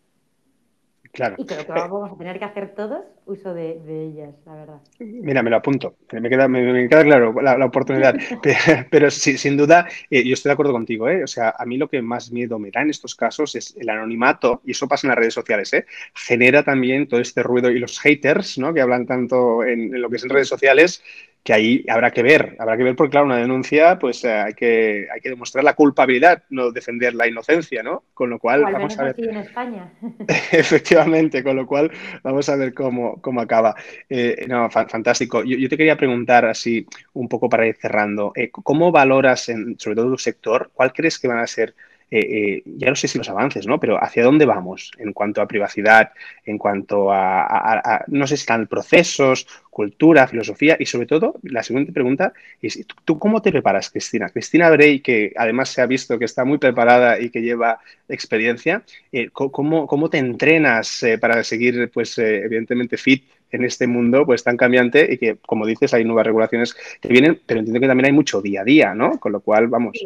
Claro. 1.12 1.36
Y 1.38 1.46
creo 1.46 1.66
que 1.66 1.72
vamos 1.72 2.12
a 2.12 2.18
tener 2.18 2.38
que 2.38 2.46
hacer 2.46 2.76
todos 2.76 3.04
uso 3.26 3.54
de, 3.54 3.80
ellas, 3.88 4.34
la 4.46 4.56
verdad. 4.56 4.82
Mira, 5.00 5.44
me 5.44 5.50
lo 5.50 5.58
apunto. 5.58 5.96
Me 6.12 6.30
queda, 6.30 6.48
me, 6.48 6.88
queda 6.88 7.04
claro 7.04 7.34
la, 7.42 7.66
oportunidad. 7.66 8.16
pero, 8.92 9.10
sin 9.12 9.58
duda, 9.58 9.88
eh, 10.10 10.24
yo 10.24 10.34
estoy 10.34 10.50
de 10.50 10.54
acuerdo 10.54 10.72
contigo. 10.72 11.10
¿eh? 11.10 11.24
O 11.24 11.28
sea, 11.28 11.54
a 11.58 11.66
mí 11.66 11.78
lo 11.78 11.90
que 11.90 12.02
más 12.02 12.32
miedo 12.32 12.60
me 12.60 12.72
da 12.72 12.82
en 12.82 12.90
estos 12.90 13.16
casos 13.16 13.56
es 13.56 13.76
el 13.78 13.90
anonimato, 13.90 14.62
y 14.66 14.72
eso 14.72 14.88
pasa 14.88 15.08
en 15.08 15.10
las 15.10 15.20
redes 15.20 15.34
sociales. 15.34 15.74
¿eh? 15.74 15.86
Genera 16.14 16.64
también 16.64 17.08
todo 17.08 17.20
este 17.20 17.44
ruido 17.44 17.70
y 17.72 17.80
los 17.80 18.00
haters, 18.00 18.58
¿no? 18.58 18.74
que 18.74 18.82
hablan 18.82 19.06
tanto 19.06 19.64
en, 19.64 19.94
en 19.96 20.02
lo 20.02 20.10
que 20.10 20.18
es 20.18 20.24
en 20.24 20.30
redes 20.30 20.48
sociales, 20.48 21.04
que 21.50 21.54
ahí 21.54 21.84
habrá 21.90 22.12
que 22.12 22.22
ver, 22.22 22.56
habrá 22.60 22.78
que 22.78 22.84
ver 22.84 22.96
porque, 22.96 23.10
claro, 23.10 23.26
una 23.26 23.38
denuncia, 23.38 23.98
pues 23.98 24.24
eh, 24.24 24.32
hay, 24.32 24.54
que, 24.54 25.08
hay 25.12 25.20
que 25.20 25.30
demostrar 25.30 25.64
la 25.64 25.74
culpabilidad, 25.74 26.44
no 26.52 26.72
defender 26.72 27.16
la 27.16 27.28
inocencia, 27.28 27.82
¿no? 27.82 28.04
Con 28.14 28.30
lo 28.30 28.38
cual, 28.38 28.62
vamos 28.72 29.00
a 29.00 29.06
ver. 29.06 29.16
en 29.18 29.38
España. 29.38 29.92
Efectivamente, 30.52 31.44
con 31.44 31.56
lo 31.56 31.66
cual, 31.66 31.90
vamos 32.22 32.48
a 32.50 32.56
ver 32.56 32.72
cómo, 32.76 33.20
cómo 33.20 33.42
acaba. 33.42 33.74
Eh, 34.08 34.46
no, 34.48 34.70
fantástico. 34.70 35.44
Yo, 35.44 35.68
te 35.68 35.76
quería 35.76 35.98
preguntar, 35.98 36.46
así, 36.46 36.86
un 37.14 37.28
poco 37.28 37.50
para 37.50 37.66
ir 37.66 37.76
cerrando, 37.78 38.32
eh, 38.36 38.52
¿cómo 38.52 38.92
valoras, 38.92 39.50
en, 39.50 39.80
sobre 39.80 39.96
todo 39.96 40.12
tu 40.12 40.20
sector, 40.20 40.70
cuál 40.72 40.94
crees 40.94 41.18
que 41.18 41.28
van 41.28 41.40
a 41.40 41.48
ser 41.48 41.74
eh, 42.12 42.20
eh, 42.20 42.64
ya 42.66 42.90
no 42.90 42.96
sé 42.96 43.08
si 43.08 43.18
los 43.18 43.30
avances, 43.30 43.68
¿no? 43.68 43.80
Pero 43.80 44.04
¿hacia 44.04 44.24
dónde 44.24 44.46
vamos 44.46 44.92
en 44.98 45.14
cuanto 45.14 45.42
a 45.42 45.48
privacidad, 45.48 46.12
en 46.46 46.58
cuanto 46.58 47.12
a, 47.12 48.04
no 48.08 48.26
sé 48.26 48.36
si 48.36 48.42
están 48.42 48.68
procesos, 48.68 49.48
cultura, 49.70 50.28
filosofía 50.28 50.76
y 50.80 50.86
sobre 50.86 51.06
todo, 51.06 51.36
la 51.44 51.64
siguiente 51.64 51.94
pregunta 51.94 52.34
es, 52.62 52.86
¿tú, 53.06 53.20
cómo 53.20 53.42
te 53.42 53.52
preparas, 53.52 53.90
Cristina? 53.90 54.30
Cristina 54.30 54.70
Bray, 54.70 55.02
que 55.02 55.34
además 55.38 55.70
se 55.70 55.82
ha 55.82 55.86
visto 55.86 56.18
que 56.18 56.26
está 56.26 56.44
muy 56.44 56.58
preparada 56.58 57.20
y 57.20 57.30
que 57.30 57.42
lleva 57.42 57.80
experiencia, 58.08 58.84
eh, 59.12 59.30
¿cómo, 59.32 60.10
te 60.10 60.18
entrenas 60.18 61.06
para 61.22 61.44
seguir, 61.44 61.92
pues, 61.94 62.18
evidentemente, 62.18 62.98
fit 62.98 63.24
en 63.52 63.64
este 63.64 63.88
mundo 63.88 64.28
pues 64.28 64.44
tan 64.44 64.58
cambiante 64.58 65.12
y 65.12 65.18
que, 65.18 65.38
como 65.38 65.66
dices, 65.66 65.94
hay 65.94 66.04
nuevas 66.04 66.26
regulaciones 66.26 66.76
que 67.02 67.08
vienen, 67.08 67.40
pero 67.46 67.60
entiendo 67.60 67.80
que 67.80 67.88
también 67.88 68.06
hay 68.06 68.12
mucho 68.12 68.42
día 68.42 68.62
a 68.62 68.64
día, 68.64 68.94
¿no? 68.94 69.20
Con 69.20 69.32
lo 69.32 69.40
cual, 69.40 69.68
vamos, 69.68 69.98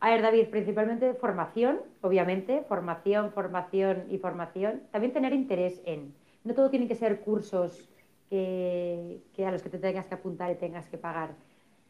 a 0.00 0.10
ver, 0.10 0.22
David, 0.22 0.48
principalmente 0.48 1.14
formación, 1.14 1.80
obviamente, 2.02 2.62
formación, 2.68 3.32
formación 3.32 4.04
y 4.10 4.18
formación. 4.18 4.82
También 4.90 5.12
tener 5.12 5.32
interés 5.32 5.80
en. 5.86 6.14
No 6.44 6.54
todo 6.54 6.70
tiene 6.70 6.86
que 6.86 6.94
ser 6.94 7.20
cursos 7.20 7.88
que, 8.28 9.22
a 9.38 9.50
los 9.50 9.62
que 9.62 9.70
te 9.70 9.78
tengas 9.78 10.06
que 10.06 10.14
apuntar 10.14 10.50
y 10.52 10.56
tengas 10.56 10.86
que 10.88 10.98
pagar. 10.98 11.34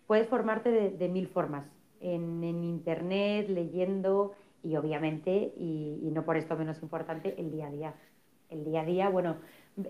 Puedes 0.06 0.28
formarte 0.28 0.70
de, 0.70 1.08
mil 1.08 1.26
formas, 1.26 1.66
en, 2.00 2.44
internet, 2.44 3.48
leyendo 3.48 4.34
y 4.62 4.76
obviamente, 4.76 5.52
y 5.56 6.08
no 6.12 6.24
por 6.24 6.36
esto 6.36 6.56
menos 6.56 6.80
importante, 6.82 7.34
el 7.38 7.50
día 7.50 7.66
a 7.66 7.70
día. 7.70 7.94
El 8.48 8.64
día 8.64 8.82
a 8.82 8.84
día, 8.84 9.08
bueno, 9.08 9.36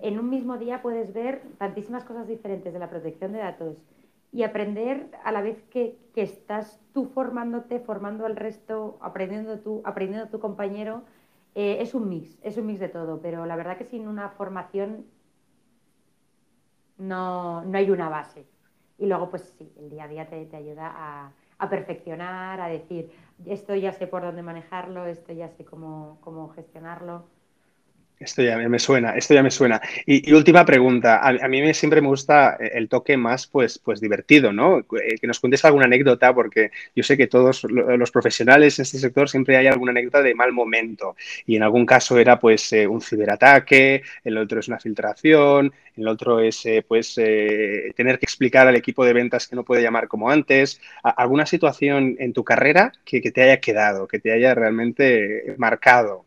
en 0.03 0.19
un 0.19 0.31
mismo 0.31 0.57
día 0.57 0.81
puedes 0.81 1.13
ver 1.13 1.43
tantísimas 1.59 2.05
cosas 2.05 2.27
diferentes 2.27 2.73
de 2.73 2.79
la 2.79 2.89
protección 2.89 3.33
de 3.33 3.39
datos, 3.39 3.85
y 4.37 4.43
aprender 4.43 5.09
a 5.25 5.33
la 5.33 5.41
vez 5.41 5.63
que, 5.71 5.97
estás 6.15 6.79
tú 6.93 7.07
formándote, 7.07 7.81
formando 7.81 8.27
al 8.27 8.37
resto, 8.37 8.99
aprendiendo 9.01 9.61
tú, 9.61 9.81
aprendiendo 9.85 10.29
tu 10.29 10.41
compañero, 10.41 11.05
eh, 11.55 11.79
es 11.81 11.95
un 11.95 12.07
mix, 12.09 12.39
es 12.43 12.59
un 12.59 12.67
mix 12.67 12.79
de 12.81 12.91
todo, 12.91 13.21
pero 13.23 13.47
la 13.47 13.57
verdad 13.57 13.79
que 13.79 13.85
sin 13.85 14.07
una 14.07 14.29
formación 14.29 15.07
no, 16.99 17.65
no 17.65 17.79
hay 17.79 17.91
una 17.91 18.11
base. 18.11 18.47
Y 18.99 19.07
luego, 19.07 19.31
pues 19.31 19.55
sí, 19.59 19.73
el 19.79 19.89
día 19.89 20.05
a 20.05 20.09
día 20.09 20.29
te, 20.29 20.45
te 20.45 20.57
ayuda 20.57 20.93
a, 20.95 21.33
a, 21.57 21.71
perfeccionar, 21.71 22.61
a 22.61 22.69
decir, 22.69 23.11
esto 23.47 23.75
ya 23.75 23.93
sé 23.93 24.07
por 24.07 24.21
dónde 24.21 24.43
manejarlo, 24.43 25.07
esto 25.07 25.33
ya 25.33 25.49
sé 25.49 25.65
cómo, 25.65 26.19
cómo 26.21 26.51
gestionarlo. 26.51 27.25
Esto 28.19 28.43
ya 28.43 28.57
me 28.57 28.79
suena, 28.79 29.11
esto 29.11 29.35
ya 29.35 29.43
me 29.43 29.51
suena. 29.51 29.81
Y, 30.07 30.33
última 30.33 30.65
pregunta, 30.65 31.21
a, 31.21 31.49
mí 31.49 31.61
me, 31.61 31.75
siempre 31.75 32.01
me 32.01 32.09
gusta 32.09 32.57
el 32.59 32.89
toque 32.89 33.17
más 33.17 33.47
pues, 33.47 33.79
pues 33.79 34.01
divertido, 34.01 34.53
¿no? 34.53 34.79
Eh, 34.79 35.19
que 35.21 35.27
nos 35.27 35.39
cuentes 35.39 35.65
alguna 35.65 35.85
anécdota, 35.85 36.35
porque 36.35 36.71
yo 36.95 37.03
sé 37.03 37.17
que 37.17 37.27
todos 37.27 37.65
los 37.65 38.11
profesionales 38.11 38.79
en 38.79 38.85
este 38.85 38.99
sector 38.99 39.29
siempre 39.29 39.57
hay 39.57 39.67
alguna 39.67 39.91
anécdota 39.91 40.23
de 40.23 40.35
mal 40.35 40.53
momento. 40.53 41.17
Y 41.47 41.57
en 41.57 41.63
algún 41.63 41.87
caso 41.87 42.19
era 42.19 42.39
pues 42.39 42.73
eh, 42.73 42.87
un 42.87 43.01
ciberataque, 43.01 44.03
el 44.25 44.39
otro 44.39 44.61
es 44.61 44.69
una 44.69 44.79
filtración, 44.79 45.73
el 45.97 46.09
otro 46.09 46.41
es 46.41 46.65
eh, 46.67 46.85
pues 46.87 47.15
eh, 47.19 47.93
tener 47.97 48.19
que 48.19 48.27
explicar 48.27 48.67
al 48.69 48.77
equipo 48.77 49.05
de 49.05 49.13
ventas 49.13 49.47
que 49.49 49.57
no 49.57 49.65
puede 49.65 49.83
llamar 49.83 50.09
como 50.09 50.31
antes. 50.31 50.81
¿Alguna 51.03 51.47
situación 51.47 52.17
en 52.19 52.33
tu 52.33 52.45
carrera 52.45 52.93
que, 53.05 53.21
que 53.21 53.31
te 53.31 53.43
haya 53.43 53.61
quedado, 53.61 54.07
que 54.07 54.19
te 54.19 54.33
haya 54.33 54.55
realmente 54.55 55.55
marcado? 55.57 56.26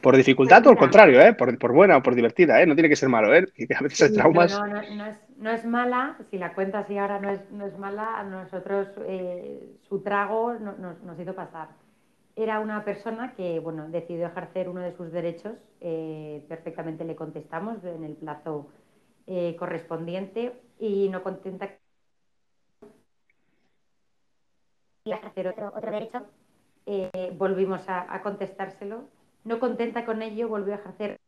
Por 0.00 0.16
dificultad 0.16 0.66
o 0.66 0.70
al 0.70 0.76
contrario, 0.76 1.20
¿eh? 1.20 1.32
por, 1.34 1.58
por, 1.58 1.72
buena 1.72 1.96
o 1.96 2.02
por 2.02 2.14
divertida, 2.14 2.60
¿eh? 2.60 2.66
no 2.66 2.74
tiene 2.74 2.88
que 2.88 2.96
ser 2.96 3.08
malo, 3.08 3.34
¿eh? 3.34 3.46
a 3.78 3.82
veces 3.82 4.02
hay 4.02 4.12
traumas. 4.12 4.52
No, 4.52 4.66
no, 4.66 4.74
no, 4.74 5.06
es, 5.06 5.18
no, 5.38 5.50
es, 5.50 5.64
mala, 5.64 6.16
si 6.30 6.38
la 6.38 6.54
cuenta 6.54 6.80
así 6.80 6.96
ahora 6.98 7.20
no 7.20 7.30
es, 7.30 7.50
no 7.50 7.66
es 7.66 7.78
mala, 7.78 8.18
a 8.18 8.24
nosotros 8.24 8.88
eh, 9.06 9.76
su 9.88 10.02
trago 10.02 10.54
no, 10.54 10.76
nos, 10.76 11.02
nos 11.02 11.18
hizo 11.18 11.34
pasar. 11.34 11.68
Era 12.34 12.60
una 12.60 12.84
persona 12.84 13.34
que 13.34 13.60
bueno, 13.60 13.88
decidió 13.88 14.26
ejercer 14.26 14.68
uno 14.68 14.80
de 14.80 14.92
sus 14.92 15.10
derechos, 15.10 15.54
eh, 15.80 16.44
perfectamente 16.48 17.04
le 17.04 17.16
contestamos 17.16 17.82
en 17.84 18.04
el 18.04 18.14
plazo 18.14 18.68
eh, 19.26 19.56
correspondiente 19.58 20.52
y 20.78 21.08
no 21.08 21.22
contenta 21.22 21.70
y 25.04 25.12
ejercer 25.12 25.48
otro, 25.48 25.72
otro 25.74 25.90
derecho, 25.90 26.26
volvimos 27.36 27.88
a, 27.88 28.12
a 28.12 28.22
contestárselo 28.22 29.08
no 29.46 29.60
contenta 29.60 30.04
con 30.04 30.22
ello, 30.22 30.48
volvió 30.48 30.74
a 30.74 30.78
ejercer 30.78 31.20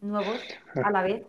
nuevos 0.00 0.40
a 0.82 0.90
la 0.90 1.02
vez. 1.02 1.26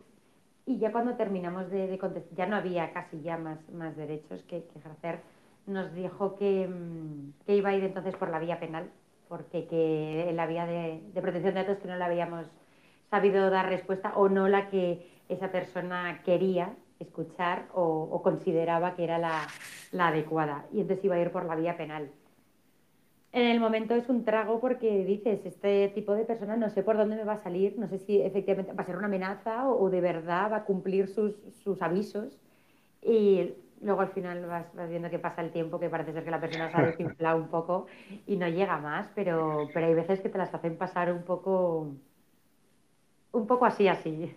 Y 0.68 0.78
ya 0.78 0.92
cuando 0.92 1.16
terminamos 1.16 1.70
de, 1.70 1.88
de 1.88 1.98
contestar, 1.98 2.38
ya 2.38 2.46
no 2.46 2.56
había 2.56 2.94
casi 2.94 3.22
ya 3.22 3.38
más, 3.38 3.58
más 3.72 3.96
derechos 3.98 4.42
que, 4.44 4.64
que 4.66 4.80
ejercer, 4.80 5.20
nos 5.66 5.94
dijo 5.94 6.36
que, 6.36 6.68
mm, 6.68 7.46
que, 7.46 7.56
iba 7.56 7.70
a 7.70 7.76
ir 7.76 7.84
entonces 7.84 8.16
por 8.16 8.30
la 8.30 8.40
vía 8.40 8.60
penal, 8.60 8.90
porque 9.28 9.68
que 9.68 10.30
en 10.30 10.36
la 10.36 10.46
vía 10.46 10.66
de, 10.68 11.02
de, 11.14 11.22
protección 11.22 11.56
de 11.56 11.62
datos 11.62 11.80
que 11.80 11.88
no 11.88 11.98
le 11.98 12.04
habíamos 12.04 12.46
sabido 13.10 13.50
dar 13.50 13.68
respuesta 13.68 14.14
o 14.16 14.30
no 14.30 14.48
la 14.48 14.70
que 14.70 15.10
esa 15.28 15.52
persona 15.52 16.22
quería 16.24 16.76
escuchar 17.00 17.68
o, 17.74 17.84
o 18.12 18.22
consideraba 18.22 18.96
que 18.96 19.04
era 19.04 19.18
la, 19.18 19.48
la 19.92 20.10
adecuada. 20.10 20.66
Y 20.72 20.82
entonces 20.82 21.04
iba 21.06 21.16
a 21.16 21.20
ir 21.20 21.32
por 21.32 21.46
la 21.46 21.56
vía 21.56 21.78
penal 21.78 22.12
en 23.36 23.48
el 23.48 23.60
momento 23.60 23.94
es 23.96 24.08
un 24.08 24.24
trago 24.24 24.62
porque 24.62 25.04
dices, 25.04 25.46
este 25.46 25.90
tipo 25.90 26.16
de 26.16 26.24
persona 26.24 26.56
no 26.56 26.70
sé 26.70 26.84
por 26.84 26.96
dónde 26.96 27.18
me 27.18 27.26
va 27.26 27.34
a 27.34 27.38
salir, 27.38 27.78
no 27.78 27.86
sé 27.90 27.98
si 28.00 28.22
efectivamente 28.22 28.72
va 28.72 28.84
a 28.84 28.86
ser 28.86 28.96
una 28.96 29.08
amenaza 29.08 29.68
o, 29.68 29.84
o 29.84 29.90
de 29.90 30.00
verdad 30.00 30.54
va 30.54 30.58
a 30.58 30.64
cumplir 30.64 31.10
sus, 31.10 31.36
sus, 31.62 31.82
avisos. 31.82 32.40
Y 33.02 33.54
luego 33.82 34.00
al 34.00 34.08
final 34.08 34.46
vas, 34.46 34.74
vas, 34.74 34.90
viendo 34.90 35.10
que 35.10 35.20
pasa 35.20 35.42
el 35.42 35.52
tiempo, 35.52 35.82
que 35.82 35.90
parece 35.90 36.14
ser 36.14 36.24
que 36.24 36.32
la 36.32 36.40
persona 36.40 36.72
se 36.72 36.78
ha 36.78 36.86
desinflado 36.86 37.38
un 37.38 37.50
poco 37.50 37.88
y 38.26 38.38
no 38.38 38.48
llega 38.48 38.78
más, 38.78 39.10
pero, 39.14 39.70
pero 39.74 39.88
hay 39.88 39.94
veces 39.94 40.22
que 40.22 40.30
te 40.30 40.38
las 40.38 40.54
hacen 40.54 40.78
pasar 40.78 41.12
un 41.12 41.24
poco, 41.24 41.90
un 43.34 43.48
poco 43.48 43.66
así, 43.66 43.90
así. 43.90 44.34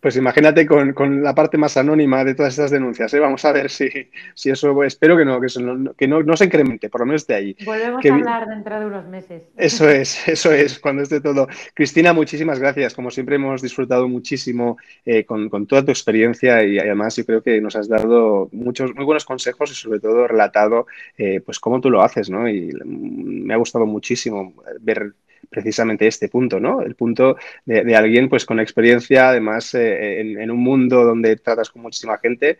Pues 0.00 0.16
imagínate 0.16 0.66
con, 0.66 0.92
con, 0.92 1.22
la 1.22 1.34
parte 1.34 1.58
más 1.58 1.76
anónima 1.76 2.24
de 2.24 2.34
todas 2.34 2.54
estas 2.54 2.70
denuncias. 2.70 3.12
¿eh? 3.12 3.20
Vamos 3.20 3.44
a 3.44 3.52
ver 3.52 3.70
si, 3.70 3.88
si 4.34 4.50
eso, 4.50 4.82
espero 4.84 5.16
que 5.16 5.24
no, 5.24 5.40
que, 5.40 5.46
eso 5.46 5.60
no, 5.60 5.92
que 5.92 6.08
no, 6.08 6.22
no, 6.22 6.36
se 6.36 6.46
incremente, 6.46 6.88
por 6.88 7.02
lo 7.02 7.06
menos 7.06 7.26
de 7.26 7.34
ahí. 7.34 7.56
Volvemos 7.64 8.00
que, 8.00 8.10
a 8.10 8.14
hablar 8.14 8.48
dentro 8.48 8.80
de 8.80 8.86
unos 8.86 9.06
meses. 9.06 9.42
Eso 9.56 9.88
es, 9.88 10.26
eso 10.28 10.52
es, 10.52 10.78
cuando 10.78 11.02
esté 11.02 11.20
todo. 11.20 11.48
Cristina, 11.74 12.12
muchísimas 12.12 12.58
gracias. 12.58 12.94
Como 12.94 13.10
siempre 13.10 13.36
hemos 13.36 13.60
disfrutado 13.60 14.08
muchísimo 14.08 14.78
eh, 15.04 15.24
con, 15.24 15.48
con, 15.48 15.66
toda 15.66 15.84
tu 15.84 15.90
experiencia 15.90 16.64
y 16.64 16.78
además 16.78 17.16
yo 17.16 17.26
creo 17.26 17.42
que 17.42 17.60
nos 17.60 17.76
has 17.76 17.88
dado 17.88 18.48
muchos, 18.52 18.94
muy 18.94 19.04
buenos 19.04 19.24
consejos 19.24 19.70
y 19.70 19.74
sobre 19.74 20.00
todo 20.00 20.26
relatado 20.26 20.86
eh, 21.18 21.40
pues 21.44 21.60
cómo 21.60 21.80
tú 21.80 21.90
lo 21.90 22.02
haces, 22.02 22.30
¿no? 22.30 22.48
Y 22.48 22.72
me 22.84 23.52
ha 23.52 23.58
gustado 23.58 23.84
muchísimo 23.86 24.54
ver 24.80 25.12
precisamente 25.48 26.06
este 26.06 26.28
punto, 26.28 26.60
¿no? 26.60 26.82
El 26.82 26.94
punto 26.94 27.36
de, 27.64 27.84
de 27.84 27.96
alguien 27.96 28.28
pues 28.28 28.44
con 28.44 28.60
experiencia, 28.60 29.30
además 29.30 29.74
eh, 29.74 30.20
en, 30.20 30.40
en, 30.40 30.50
un 30.50 30.58
mundo 30.58 31.04
donde 31.04 31.36
tratas 31.36 31.70
con 31.70 31.82
muchísima 31.82 32.18
gente 32.18 32.58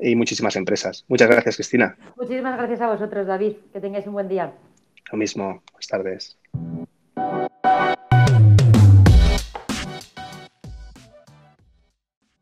y 0.00 0.14
muchísimas 0.14 0.56
empresas. 0.56 1.04
Muchas 1.08 1.28
gracias, 1.28 1.56
Cristina. 1.56 1.96
Muchísimas 2.16 2.56
gracias 2.58 2.80
a 2.80 2.88
vosotros, 2.88 3.26
David. 3.26 3.54
Que 3.72 3.80
tengáis 3.80 4.06
un 4.06 4.12
buen 4.12 4.28
día. 4.28 4.52
Lo 5.10 5.18
mismo. 5.18 5.62
Buenas 5.72 5.88
tardes. 5.88 6.36